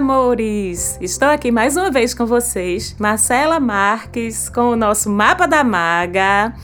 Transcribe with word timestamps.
amores! 0.00 0.96
Estou 0.98 1.28
aqui 1.28 1.50
mais 1.52 1.76
uma 1.76 1.90
vez 1.90 2.14
com 2.14 2.24
vocês, 2.24 2.96
Marcela 2.98 3.60
Marques, 3.60 4.48
com 4.48 4.70
o 4.70 4.76
nosso 4.76 5.10
Mapa 5.10 5.46
da 5.46 5.62
Maga. 5.62 6.54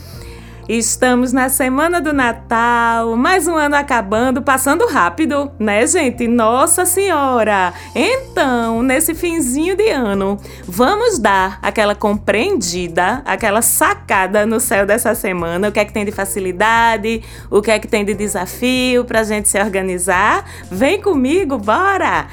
Estamos 0.68 1.32
na 1.32 1.48
semana 1.48 2.00
do 2.00 2.12
Natal, 2.12 3.14
mais 3.16 3.46
um 3.46 3.54
ano 3.54 3.76
acabando, 3.76 4.42
passando 4.42 4.84
rápido, 4.88 5.48
né, 5.60 5.86
gente? 5.86 6.26
Nossa 6.26 6.84
Senhora! 6.84 7.72
Então, 7.94 8.82
nesse 8.82 9.14
finzinho 9.14 9.76
de 9.76 9.88
ano, 9.90 10.36
vamos 10.66 11.20
dar 11.20 11.60
aquela 11.62 11.94
compreendida, 11.94 13.22
aquela 13.24 13.62
sacada 13.62 14.44
no 14.44 14.58
céu 14.58 14.84
dessa 14.84 15.14
semana. 15.14 15.68
O 15.68 15.72
que 15.72 15.78
é 15.78 15.84
que 15.84 15.92
tem 15.92 16.04
de 16.04 16.10
facilidade, 16.10 17.22
o 17.48 17.62
que 17.62 17.70
é 17.70 17.78
que 17.78 17.86
tem 17.86 18.04
de 18.04 18.14
desafio 18.14 19.04
pra 19.04 19.22
gente 19.22 19.48
se 19.48 19.62
organizar? 19.62 20.44
Vem 20.68 21.00
comigo, 21.00 21.58
bora! 21.58 22.26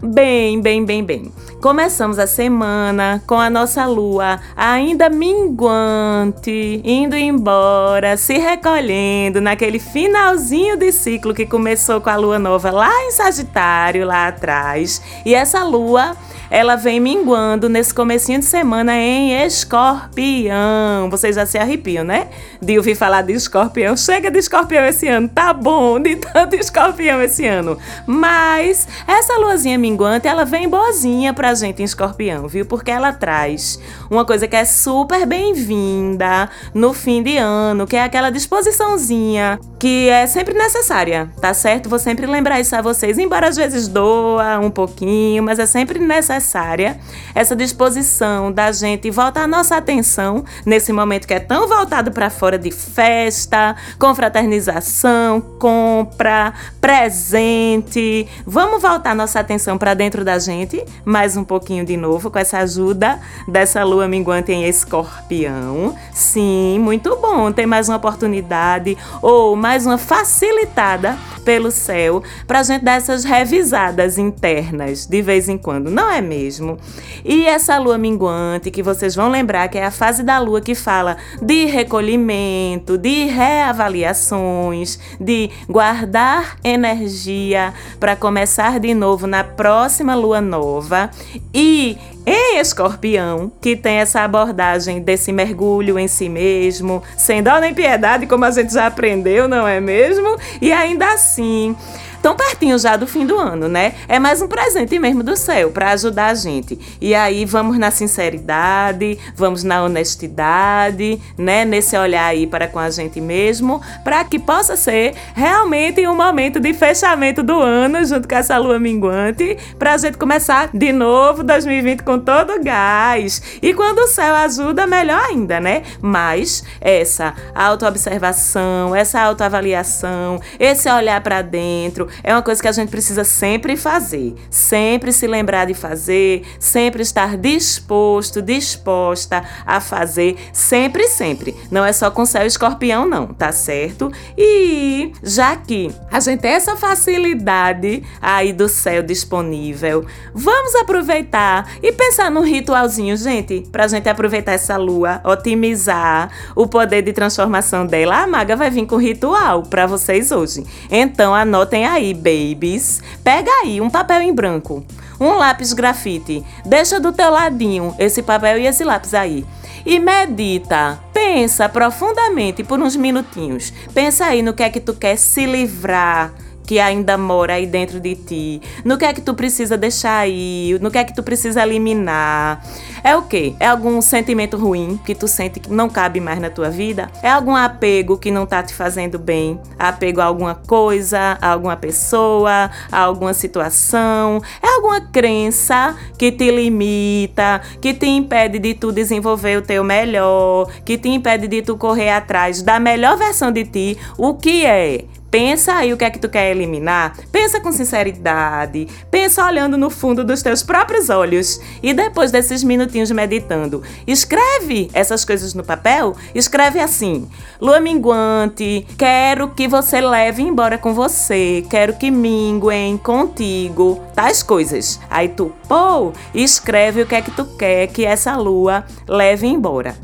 Bem, 0.00 0.62
bem, 0.62 0.84
bem, 0.84 1.04
bem. 1.04 1.32
Começamos 1.60 2.18
a 2.18 2.26
semana 2.26 3.22
com 3.26 3.34
a 3.34 3.50
nossa 3.50 3.84
lua 3.84 4.40
ainda 4.56 5.10
minguante, 5.10 6.80
indo 6.82 7.14
embora, 7.14 8.16
se 8.16 8.38
recolhendo 8.38 9.42
naquele 9.42 9.78
finalzinho 9.78 10.78
de 10.78 10.90
ciclo 10.90 11.34
que 11.34 11.44
começou 11.44 12.00
com 12.00 12.08
a 12.08 12.16
lua 12.16 12.38
nova 12.38 12.70
lá 12.70 12.90
em 13.02 13.10
Sagitário, 13.10 14.06
lá 14.06 14.28
atrás. 14.28 15.02
E 15.22 15.34
essa 15.34 15.62
lua 15.62 16.16
ela 16.50 16.74
vem 16.74 16.98
minguando 16.98 17.68
nesse 17.68 17.94
comecinho 17.94 18.40
de 18.40 18.44
semana 18.44 18.96
em 18.96 19.40
escorpião. 19.44 21.08
Vocês 21.08 21.36
já 21.36 21.46
se 21.46 21.56
arrepiam, 21.56 22.02
né? 22.02 22.26
De 22.60 22.76
ouvir 22.76 22.96
falar 22.96 23.22
de 23.22 23.32
escorpião. 23.32 23.96
Chega 23.96 24.30
de 24.30 24.40
escorpião 24.40 24.84
esse 24.84 25.06
ano, 25.06 25.28
tá 25.28 25.52
bom, 25.52 26.00
de 26.00 26.16
tanto 26.16 26.56
escorpião 26.56 27.22
esse 27.22 27.46
ano. 27.46 27.78
Mas 28.04 28.88
essa 29.06 29.38
luazinha 29.38 29.78
minguante, 29.78 30.26
ela 30.26 30.44
vem 30.44 30.68
boazinha 30.68 31.32
pra 31.32 31.54
gente 31.54 31.82
em 31.82 31.84
escorpião, 31.84 32.48
viu? 32.48 32.66
Porque 32.66 32.90
ela 32.90 33.12
traz 33.12 33.78
uma 34.10 34.24
coisa 34.24 34.48
que 34.48 34.56
é 34.56 34.64
super 34.64 35.24
bem-vinda 35.24 36.50
no 36.74 36.92
fim 36.92 37.22
de 37.22 37.36
ano, 37.36 37.86
que 37.86 37.94
é 37.94 38.02
aquela 38.02 38.30
disposiçãozinha 38.30 39.60
que 39.78 40.08
é 40.08 40.26
sempre 40.26 40.52
necessária, 40.52 41.30
tá 41.40 41.54
certo? 41.54 41.88
Vou 41.88 41.98
sempre 41.98 42.26
lembrar 42.26 42.60
isso 42.60 42.74
a 42.74 42.82
vocês, 42.82 43.18
embora 43.18 43.48
às 43.48 43.56
vezes 43.56 43.88
doa 43.88 44.58
um 44.58 44.70
pouquinho, 44.70 45.42
mas 45.42 45.58
é 45.58 45.64
sempre 45.64 45.98
necessário 45.98 46.39
necessária 46.40 46.98
essa 47.34 47.54
disposição 47.54 48.50
da 48.50 48.72
gente 48.72 49.10
voltar 49.10 49.42
a 49.42 49.46
nossa 49.46 49.76
atenção 49.76 50.42
nesse 50.64 50.92
momento 50.92 51.28
que 51.28 51.34
é 51.34 51.38
tão 51.38 51.68
voltado 51.68 52.10
para 52.10 52.30
fora 52.30 52.58
de 52.58 52.70
festa, 52.70 53.76
confraternização, 53.98 55.40
compra, 55.58 56.54
presente. 56.80 58.26
Vamos 58.46 58.80
voltar 58.80 59.14
nossa 59.14 59.38
atenção 59.38 59.76
para 59.76 59.92
dentro 59.92 60.24
da 60.24 60.38
gente 60.38 60.82
mais 61.04 61.36
um 61.36 61.44
pouquinho 61.44 61.84
de 61.84 61.96
novo 61.96 62.30
com 62.30 62.38
essa 62.38 62.58
ajuda 62.58 63.20
dessa 63.46 63.84
lua 63.84 64.08
minguante 64.08 64.50
em 64.50 64.64
escorpião. 64.64 65.94
Sim, 66.12 66.78
muito 66.80 67.16
bom. 67.16 67.52
Tem 67.52 67.66
mais 67.66 67.88
uma 67.88 67.98
oportunidade 67.98 68.96
ou 69.20 69.54
mais 69.54 69.84
uma 69.84 69.98
facilitada 69.98 71.16
pelo 71.44 71.70
céu 71.70 72.22
para 72.46 72.60
a 72.60 72.62
gente 72.62 72.84
dar 72.84 72.92
essas 72.92 73.24
revisadas 73.24 74.18
internas 74.18 75.06
de 75.06 75.22
vez 75.22 75.48
em 75.48 75.58
quando, 75.58 75.90
não 75.90 76.10
é 76.10 76.20
mesmo? 76.30 76.78
E 77.24 77.44
essa 77.44 77.76
lua 77.78 77.98
minguante, 77.98 78.70
que 78.70 78.84
vocês 78.84 79.16
vão 79.16 79.28
lembrar 79.28 79.66
que 79.66 79.76
é 79.76 79.84
a 79.84 79.90
fase 79.90 80.22
da 80.22 80.38
lua 80.38 80.60
que 80.60 80.76
fala 80.76 81.16
de 81.42 81.64
recolhimento, 81.64 82.96
de 82.96 83.24
reavaliações, 83.24 85.00
de 85.20 85.50
guardar 85.68 86.56
energia 86.62 87.74
para 87.98 88.14
começar 88.14 88.78
de 88.78 88.94
novo 88.94 89.26
na 89.26 89.42
próxima 89.42 90.14
lua 90.14 90.40
nova 90.40 91.10
e 91.52 91.98
em 92.24 92.58
Escorpião, 92.58 93.50
que 93.60 93.74
tem 93.74 93.96
essa 93.96 94.20
abordagem 94.20 95.00
desse 95.00 95.32
mergulho 95.32 95.98
em 95.98 96.06
si 96.06 96.28
mesmo, 96.28 97.02
sem 97.16 97.42
dó 97.42 97.58
nem 97.58 97.74
piedade, 97.74 98.26
como 98.26 98.44
a 98.44 98.50
gente 98.50 98.72
já 98.72 98.86
aprendeu, 98.86 99.48
não 99.48 99.66
é 99.66 99.80
mesmo? 99.80 100.38
E 100.60 100.70
ainda 100.70 101.12
assim, 101.12 101.74
tão 102.22 102.36
pertinho 102.36 102.78
já 102.78 102.96
do 102.96 103.06
fim 103.06 103.26
do 103.26 103.38
ano, 103.38 103.68
né? 103.68 103.94
É 104.08 104.18
mais 104.18 104.42
um 104.42 104.48
presente 104.48 104.98
mesmo 104.98 105.22
do 105.22 105.36
céu 105.36 105.70
para 105.70 105.90
ajudar 105.92 106.26
a 106.26 106.34
gente. 106.34 106.78
E 107.00 107.14
aí 107.14 107.44
vamos 107.44 107.78
na 107.78 107.90
sinceridade, 107.90 109.18
vamos 109.34 109.64
na 109.64 109.82
honestidade, 109.82 111.20
né? 111.36 111.64
Nesse 111.64 111.96
olhar 111.96 112.26
aí 112.26 112.46
para 112.46 112.68
com 112.68 112.78
a 112.78 112.90
gente 112.90 113.20
mesmo, 113.20 113.80
para 114.04 114.22
que 114.24 114.38
possa 114.38 114.76
ser 114.76 115.14
realmente 115.34 116.06
um 116.06 116.14
momento 116.14 116.60
de 116.60 116.72
fechamento 116.74 117.42
do 117.42 117.58
ano 117.58 118.04
junto 118.04 118.28
com 118.28 118.34
essa 118.34 118.58
lua 118.58 118.78
minguante, 118.78 119.56
para 119.78 119.94
a 119.94 119.98
gente 119.98 120.18
começar 120.18 120.70
de 120.72 120.92
novo 120.92 121.42
2020 121.42 122.02
com 122.02 122.18
todo 122.18 122.62
gás. 122.62 123.42
E 123.62 123.72
quando 123.72 124.00
o 124.00 124.06
céu 124.06 124.34
ajuda, 124.34 124.86
melhor 124.86 125.22
ainda, 125.24 125.60
né? 125.60 125.82
Mas 126.00 126.64
essa 126.80 127.34
autoobservação, 127.54 128.94
essa 128.94 129.20
autoavaliação, 129.20 130.40
esse 130.58 130.90
olhar 130.90 131.20
para 131.20 131.42
dentro, 131.42 132.09
é 132.22 132.32
uma 132.32 132.42
coisa 132.42 132.60
que 132.60 132.68
a 132.68 132.72
gente 132.72 132.90
precisa 132.90 133.24
sempre 133.24 133.76
fazer, 133.76 134.34
sempre 134.50 135.12
se 135.12 135.26
lembrar 135.26 135.66
de 135.66 135.74
fazer, 135.74 136.42
sempre 136.58 137.02
estar 137.02 137.36
disposto, 137.36 138.42
disposta 138.42 139.44
a 139.66 139.80
fazer, 139.80 140.36
sempre, 140.52 141.08
sempre. 141.08 141.54
Não 141.70 141.84
é 141.84 141.92
só 141.92 142.10
com 142.10 142.24
céu 142.24 142.46
escorpião, 142.46 143.08
não, 143.08 143.28
tá 143.28 143.52
certo? 143.52 144.10
E 144.36 145.12
já 145.22 145.56
que 145.56 145.90
a 146.10 146.20
gente 146.20 146.40
tem 146.40 146.52
essa 146.52 146.76
facilidade 146.76 148.02
aí 148.20 148.52
do 148.52 148.68
céu 148.68 149.02
disponível, 149.02 150.04
vamos 150.34 150.74
aproveitar 150.74 151.70
e 151.82 151.92
pensar 151.92 152.30
num 152.30 152.42
ritualzinho, 152.42 153.16
gente, 153.16 153.66
pra 153.70 153.86
gente 153.88 154.08
aproveitar 154.08 154.52
essa 154.52 154.76
lua, 154.76 155.20
otimizar 155.24 156.30
o 156.54 156.66
poder 156.66 157.02
de 157.02 157.12
transformação 157.12 157.86
dela. 157.86 158.22
A 158.22 158.26
maga 158.26 158.56
vai 158.56 158.70
vir 158.70 158.86
com 158.86 158.96
ritual 158.96 159.62
para 159.62 159.86
vocês 159.86 160.30
hoje. 160.32 160.64
Então 160.90 161.34
anotem 161.34 161.86
aí 161.86 161.99
aí, 162.00 162.14
babies. 162.14 163.02
Pega 163.22 163.50
aí 163.62 163.80
um 163.80 163.90
papel 163.90 164.22
em 164.22 164.34
branco, 164.34 164.84
um 165.20 165.34
lápis 165.34 165.72
grafite. 165.72 166.44
Deixa 166.64 166.98
do 166.98 167.12
teu 167.12 167.30
ladinho 167.30 167.94
esse 167.98 168.22
papel 168.22 168.58
e 168.58 168.66
esse 168.66 168.82
lápis 168.82 169.14
aí. 169.14 169.44
E 169.84 169.98
medita. 169.98 170.98
Pensa 171.12 171.68
profundamente 171.68 172.64
por 172.64 172.80
uns 172.80 172.96
minutinhos. 172.96 173.72
Pensa 173.94 174.26
aí 174.26 174.42
no 174.42 174.52
que 174.52 174.62
é 174.62 174.70
que 174.70 174.80
tu 174.80 174.94
quer 174.94 175.16
se 175.16 175.46
livrar 175.46 176.32
que 176.70 176.78
ainda 176.78 177.18
mora 177.18 177.54
aí 177.54 177.66
dentro 177.66 177.98
de 177.98 178.14
ti, 178.14 178.62
no 178.84 178.96
que 178.96 179.04
é 179.04 179.12
que 179.12 179.20
tu 179.20 179.34
precisa 179.34 179.76
deixar 179.76 180.18
aí, 180.18 180.78
no 180.80 180.88
que 180.88 180.98
é 180.98 181.02
que 181.02 181.12
tu 181.12 181.20
precisa 181.20 181.64
eliminar. 181.64 182.64
É 183.02 183.16
o 183.16 183.22
quê? 183.22 183.56
É 183.58 183.66
algum 183.66 184.00
sentimento 184.00 184.56
ruim 184.56 184.96
que 185.04 185.12
tu 185.12 185.26
sente 185.26 185.58
que 185.58 185.68
não 185.68 185.88
cabe 185.88 186.20
mais 186.20 186.38
na 186.38 186.48
tua 186.48 186.70
vida? 186.70 187.10
É 187.24 187.28
algum 187.28 187.56
apego 187.56 188.16
que 188.16 188.30
não 188.30 188.46
tá 188.46 188.62
te 188.62 188.72
fazendo 188.72 189.18
bem? 189.18 189.58
Apego 189.76 190.20
a 190.20 190.26
alguma 190.26 190.54
coisa, 190.54 191.36
a 191.40 191.48
alguma 191.48 191.76
pessoa, 191.76 192.70
a 192.92 193.00
alguma 193.00 193.34
situação? 193.34 194.40
É 194.62 194.68
alguma 194.76 195.00
crença 195.00 195.96
que 196.16 196.30
te 196.30 196.52
limita, 196.52 197.62
que 197.80 197.92
te 197.92 198.06
impede 198.06 198.60
de 198.60 198.74
tu 198.74 198.92
desenvolver 198.92 199.58
o 199.58 199.62
teu 199.62 199.82
melhor, 199.82 200.70
que 200.84 200.96
te 200.96 201.08
impede 201.08 201.48
de 201.48 201.62
tu 201.62 201.76
correr 201.76 202.10
atrás 202.10 202.62
da 202.62 202.78
melhor 202.78 203.16
versão 203.18 203.50
de 203.50 203.64
ti? 203.64 203.98
O 204.16 204.34
que 204.34 204.64
é? 204.64 205.04
Pensa 205.30 205.74
aí 205.74 205.92
o 205.92 205.96
que 205.96 206.04
é 206.04 206.10
que 206.10 206.18
tu 206.18 206.28
quer 206.28 206.50
eliminar. 206.50 207.16
Pensa 207.30 207.60
com 207.60 207.70
sinceridade. 207.70 208.88
Pensa 209.10 209.46
olhando 209.46 209.78
no 209.78 209.88
fundo 209.88 210.24
dos 210.24 210.42
teus 210.42 210.62
próprios 210.62 211.08
olhos. 211.08 211.60
E 211.82 211.94
depois 211.94 212.32
desses 212.32 212.64
minutinhos 212.64 213.10
meditando, 213.12 213.82
escreve 214.06 214.90
essas 214.92 215.24
coisas 215.24 215.54
no 215.54 215.62
papel. 215.62 216.16
Escreve 216.34 216.80
assim: 216.80 217.28
Lua 217.60 217.78
minguante, 217.78 218.86
quero 218.98 219.50
que 219.50 219.68
você 219.68 220.00
leve 220.00 220.42
embora 220.42 220.76
com 220.76 220.92
você. 220.92 221.64
Quero 221.70 221.94
que 221.96 222.10
minguem 222.10 222.96
contigo. 222.96 224.02
Tais 224.14 224.42
coisas. 224.42 224.98
Aí 225.08 225.28
tu, 225.28 225.52
pô, 225.68 226.12
escreve 226.34 227.02
o 227.02 227.06
que 227.06 227.14
é 227.14 227.22
que 227.22 227.30
tu 227.30 227.44
quer 227.44 227.86
que 227.86 228.04
essa 228.04 228.36
lua 228.36 228.84
leve 229.06 229.46
embora. 229.46 229.94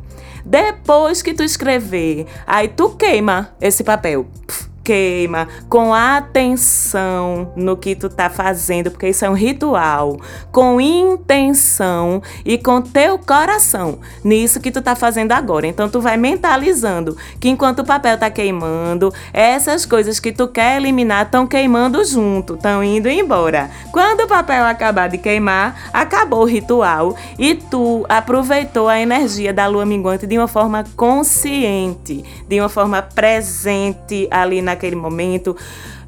Depois 0.45 1.23
que 1.23 1.35
tu 1.35 1.43
escrever, 1.43 2.27
aí 2.47 2.69
tu 2.69 2.91
queima 2.91 3.51
esse 3.61 3.83
papel. 3.83 4.27
Pff, 4.47 4.66
queima 4.87 5.49
com 5.69 5.93
atenção 5.93 7.53
no 7.57 7.77
que 7.77 7.97
tu 7.97 8.09
tá 8.09 8.31
fazendo, 8.31 8.89
porque 8.89 9.09
isso 9.09 9.25
é 9.25 9.29
um 9.29 9.35
ritual, 9.35 10.17
com 10.53 10.81
intenção 10.81 12.23
e 12.45 12.57
com 12.57 12.81
teu 12.81 13.19
coração 13.19 13.99
nisso 14.23 14.61
que 14.61 14.71
tu 14.71 14.81
tá 14.81 14.95
fazendo 14.95 15.33
agora. 15.33 15.67
Então 15.67 15.89
tu 15.89 16.01
vai 16.01 16.17
mentalizando 16.17 17.17
que 17.41 17.49
enquanto 17.49 17.81
o 17.81 17.85
papel 17.85 18.17
tá 18.17 18.31
queimando, 18.31 19.13
essas 19.33 19.85
coisas 19.85 20.21
que 20.21 20.31
tu 20.31 20.47
quer 20.47 20.77
eliminar 20.77 21.25
estão 21.25 21.49
queimando 21.49 22.05
junto, 22.05 22.55
estão 22.55 22.85
indo 22.85 23.09
embora. 23.09 23.69
Quando 23.91 24.21
o 24.21 24.29
papel 24.29 24.65
acabar 24.65 25.09
de 25.09 25.19
queimar, 25.19 25.91
acabou 25.93 26.43
o 26.43 26.47
ritual 26.47 27.17
e 27.37 27.57
tu 27.57 28.07
aproveitou 28.09 28.89
a 28.89 29.01
energia 29.01 29.53
da 29.53 29.67
lua 29.67 29.85
minguante 29.85 30.29
de 30.29 30.39
uma 30.39 30.47
forma 30.47 30.85
consciente, 30.95 32.25
de 32.49 32.61
uma 32.61 32.69
forma 32.69 33.03
presente 33.03 34.29
ali 34.31 34.63
na 34.63 34.76
naquele 34.77 34.95
momento 34.95 35.57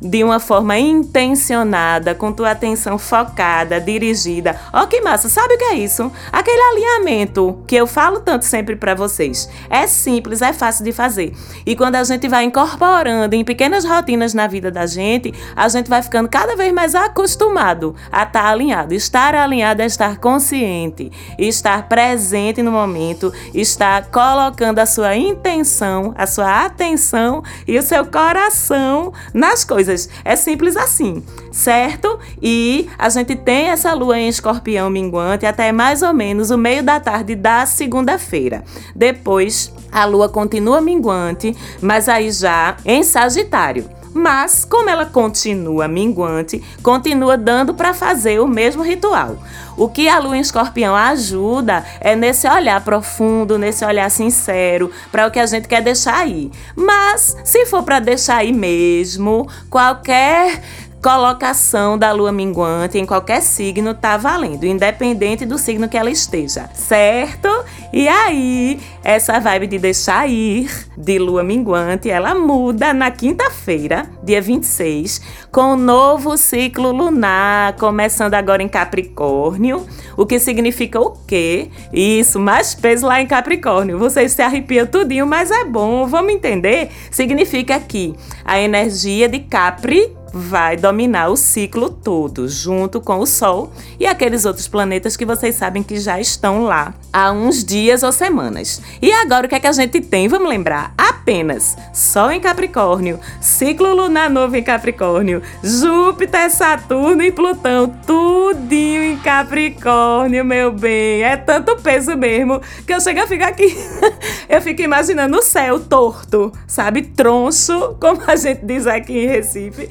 de 0.00 0.22
uma 0.22 0.38
forma 0.38 0.78
intencionada, 0.78 2.14
com 2.14 2.32
tua 2.32 2.52
atenção 2.52 2.98
focada, 2.98 3.80
dirigida. 3.80 4.58
Ó, 4.72 4.82
oh, 4.82 4.86
que 4.86 5.00
massa! 5.00 5.28
Sabe 5.28 5.54
o 5.54 5.58
que 5.58 5.64
é 5.64 5.74
isso? 5.74 6.10
Aquele 6.32 6.60
alinhamento 6.60 7.58
que 7.66 7.74
eu 7.74 7.86
falo 7.86 8.20
tanto 8.20 8.44
sempre 8.44 8.76
para 8.76 8.94
vocês. 8.94 9.48
É 9.68 9.86
simples, 9.86 10.40
é 10.40 10.52
fácil 10.52 10.84
de 10.84 10.92
fazer. 10.92 11.32
E 11.66 11.74
quando 11.74 11.96
a 11.96 12.04
gente 12.04 12.28
vai 12.28 12.44
incorporando 12.44 13.34
em 13.34 13.44
pequenas 13.44 13.84
rotinas 13.84 14.34
na 14.34 14.46
vida 14.46 14.70
da 14.70 14.86
gente, 14.86 15.34
a 15.56 15.68
gente 15.68 15.88
vai 15.88 16.02
ficando 16.02 16.28
cada 16.28 16.54
vez 16.56 16.72
mais 16.72 16.94
acostumado 16.94 17.94
a 18.12 18.22
estar 18.22 18.42
tá 18.42 18.48
alinhado. 18.48 18.94
Estar 18.94 19.34
alinhado 19.34 19.82
é 19.82 19.86
estar 19.86 20.18
consciente, 20.18 21.10
estar 21.38 21.88
presente 21.88 22.62
no 22.62 22.70
momento, 22.70 23.32
estar 23.52 24.06
colocando 24.06 24.78
a 24.78 24.86
sua 24.86 25.16
intenção, 25.16 26.14
a 26.16 26.26
sua 26.26 26.64
atenção 26.64 27.42
e 27.66 27.76
o 27.78 27.82
seu 27.82 28.06
coração 28.06 29.12
nas 29.34 29.64
coisas 29.64 29.87
coisas. 29.88 30.08
É 30.24 30.36
simples 30.36 30.76
assim, 30.76 31.22
certo? 31.50 32.18
E 32.40 32.88
a 32.98 33.08
gente 33.08 33.34
tem 33.34 33.68
essa 33.68 33.92
lua 33.94 34.18
em 34.18 34.28
escorpião 34.28 34.90
minguante 34.90 35.46
até 35.46 35.72
mais 35.72 36.02
ou 36.02 36.12
menos 36.12 36.50
o 36.50 36.58
meio 36.58 36.82
da 36.82 37.00
tarde 37.00 37.34
da 37.34 37.64
segunda-feira. 37.64 38.62
Depois, 38.94 39.72
a 39.90 40.04
lua 40.04 40.28
continua 40.28 40.80
minguante, 40.80 41.56
mas 41.80 42.08
aí 42.08 42.30
já 42.30 42.76
em 42.84 43.02
Sagitário. 43.02 43.97
Mas, 44.12 44.64
como 44.64 44.88
ela 44.88 45.06
continua 45.06 45.88
minguante, 45.88 46.62
continua 46.82 47.36
dando 47.36 47.74
para 47.74 47.94
fazer 47.94 48.40
o 48.40 48.48
mesmo 48.48 48.82
ritual. 48.82 49.38
O 49.76 49.88
que 49.88 50.08
a 50.08 50.18
lua 50.18 50.36
em 50.36 50.40
escorpião 50.40 50.94
ajuda 50.96 51.84
é 52.00 52.16
nesse 52.16 52.48
olhar 52.48 52.82
profundo, 52.82 53.56
nesse 53.56 53.84
olhar 53.84 54.10
sincero, 54.10 54.90
para 55.12 55.26
o 55.26 55.30
que 55.30 55.38
a 55.38 55.46
gente 55.46 55.68
quer 55.68 55.80
deixar 55.80 56.16
aí. 56.16 56.50
Mas, 56.74 57.36
se 57.44 57.64
for 57.66 57.84
para 57.84 58.00
deixar 58.00 58.38
aí 58.38 58.52
mesmo, 58.52 59.48
qualquer 59.70 60.60
colocação 61.02 61.96
da 61.96 62.12
lua 62.12 62.32
minguante 62.32 62.98
em 62.98 63.06
qualquer 63.06 63.40
signo 63.40 63.94
tá 63.94 64.16
valendo, 64.16 64.64
independente 64.64 65.46
do 65.46 65.56
signo 65.56 65.88
que 65.88 65.96
ela 65.96 66.10
esteja, 66.10 66.68
certo? 66.74 67.48
E 67.92 68.08
aí, 68.08 68.80
essa 69.02 69.38
vibe 69.38 69.66
de 69.68 69.78
deixar 69.78 70.28
ir 70.28 70.70
de 70.96 71.18
lua 71.18 71.42
minguante, 71.42 72.10
ela 72.10 72.34
muda 72.34 72.92
na 72.92 73.10
quinta-feira, 73.10 74.10
dia 74.22 74.42
26, 74.42 75.22
com 75.52 75.72
o 75.72 75.76
novo 75.76 76.36
ciclo 76.36 76.90
lunar, 76.90 77.74
começando 77.74 78.34
agora 78.34 78.62
em 78.62 78.68
Capricórnio, 78.68 79.86
o 80.16 80.26
que 80.26 80.38
significa 80.38 81.00
o 81.00 81.12
quê? 81.26 81.70
Isso, 81.92 82.40
mais 82.40 82.74
peso 82.74 83.06
lá 83.06 83.22
em 83.22 83.26
Capricórnio. 83.26 83.98
Vocês 83.98 84.32
se 84.32 84.42
arrepiam 84.42 84.86
tudinho, 84.86 85.26
mas 85.26 85.50
é 85.50 85.64
bom, 85.64 86.06
vamos 86.06 86.32
entender? 86.32 86.90
Significa 87.10 87.78
que 87.78 88.14
a 88.44 88.60
energia 88.60 89.28
de 89.28 89.38
Capri 89.38 90.17
vai 90.32 90.76
dominar 90.76 91.28
o 91.28 91.36
ciclo 91.36 91.90
todo, 91.90 92.48
junto 92.48 93.00
com 93.00 93.18
o 93.18 93.26
Sol 93.26 93.72
e 93.98 94.06
aqueles 94.06 94.44
outros 94.44 94.68
planetas 94.68 95.16
que 95.16 95.24
vocês 95.24 95.54
sabem 95.54 95.82
que 95.82 95.98
já 95.98 96.20
estão 96.20 96.64
lá 96.64 96.94
há 97.12 97.32
uns 97.32 97.64
dias 97.64 98.02
ou 98.02 98.12
semanas. 98.12 98.80
E 99.00 99.12
agora 99.12 99.46
o 99.46 99.48
que 99.48 99.54
é 99.54 99.60
que 99.60 99.66
a 99.66 99.72
gente 99.72 100.00
tem? 100.00 100.28
Vamos 100.28 100.48
lembrar: 100.48 100.94
apenas 100.96 101.76
Sol 101.92 102.30
em 102.30 102.40
Capricórnio, 102.40 103.18
ciclo 103.40 103.94
lunar 103.94 104.30
novo 104.30 104.56
em 104.56 104.62
Capricórnio, 104.62 105.42
Júpiter, 105.62 106.50
Saturno 106.50 107.22
e 107.22 107.32
Plutão, 107.32 107.88
tudinho 108.06 109.02
em 109.04 109.16
Capricórnio, 109.18 110.44
meu 110.44 110.72
bem. 110.72 111.22
É 111.22 111.36
tanto 111.36 111.76
peso 111.76 112.16
mesmo 112.16 112.60
que 112.86 112.92
eu 112.92 113.00
chego 113.00 113.20
a 113.20 113.26
ficar 113.26 113.48
aqui. 113.48 113.76
eu 114.48 114.60
fico 114.60 114.82
imaginando 114.82 115.38
o 115.38 115.42
céu 115.42 115.80
torto, 115.80 116.52
sabe? 116.66 117.02
Troncho, 117.02 117.96
como 118.00 118.22
a 118.26 118.36
gente 118.36 118.64
diz 118.64 118.86
aqui 118.86 119.18
em 119.18 119.26
Recife 119.26 119.88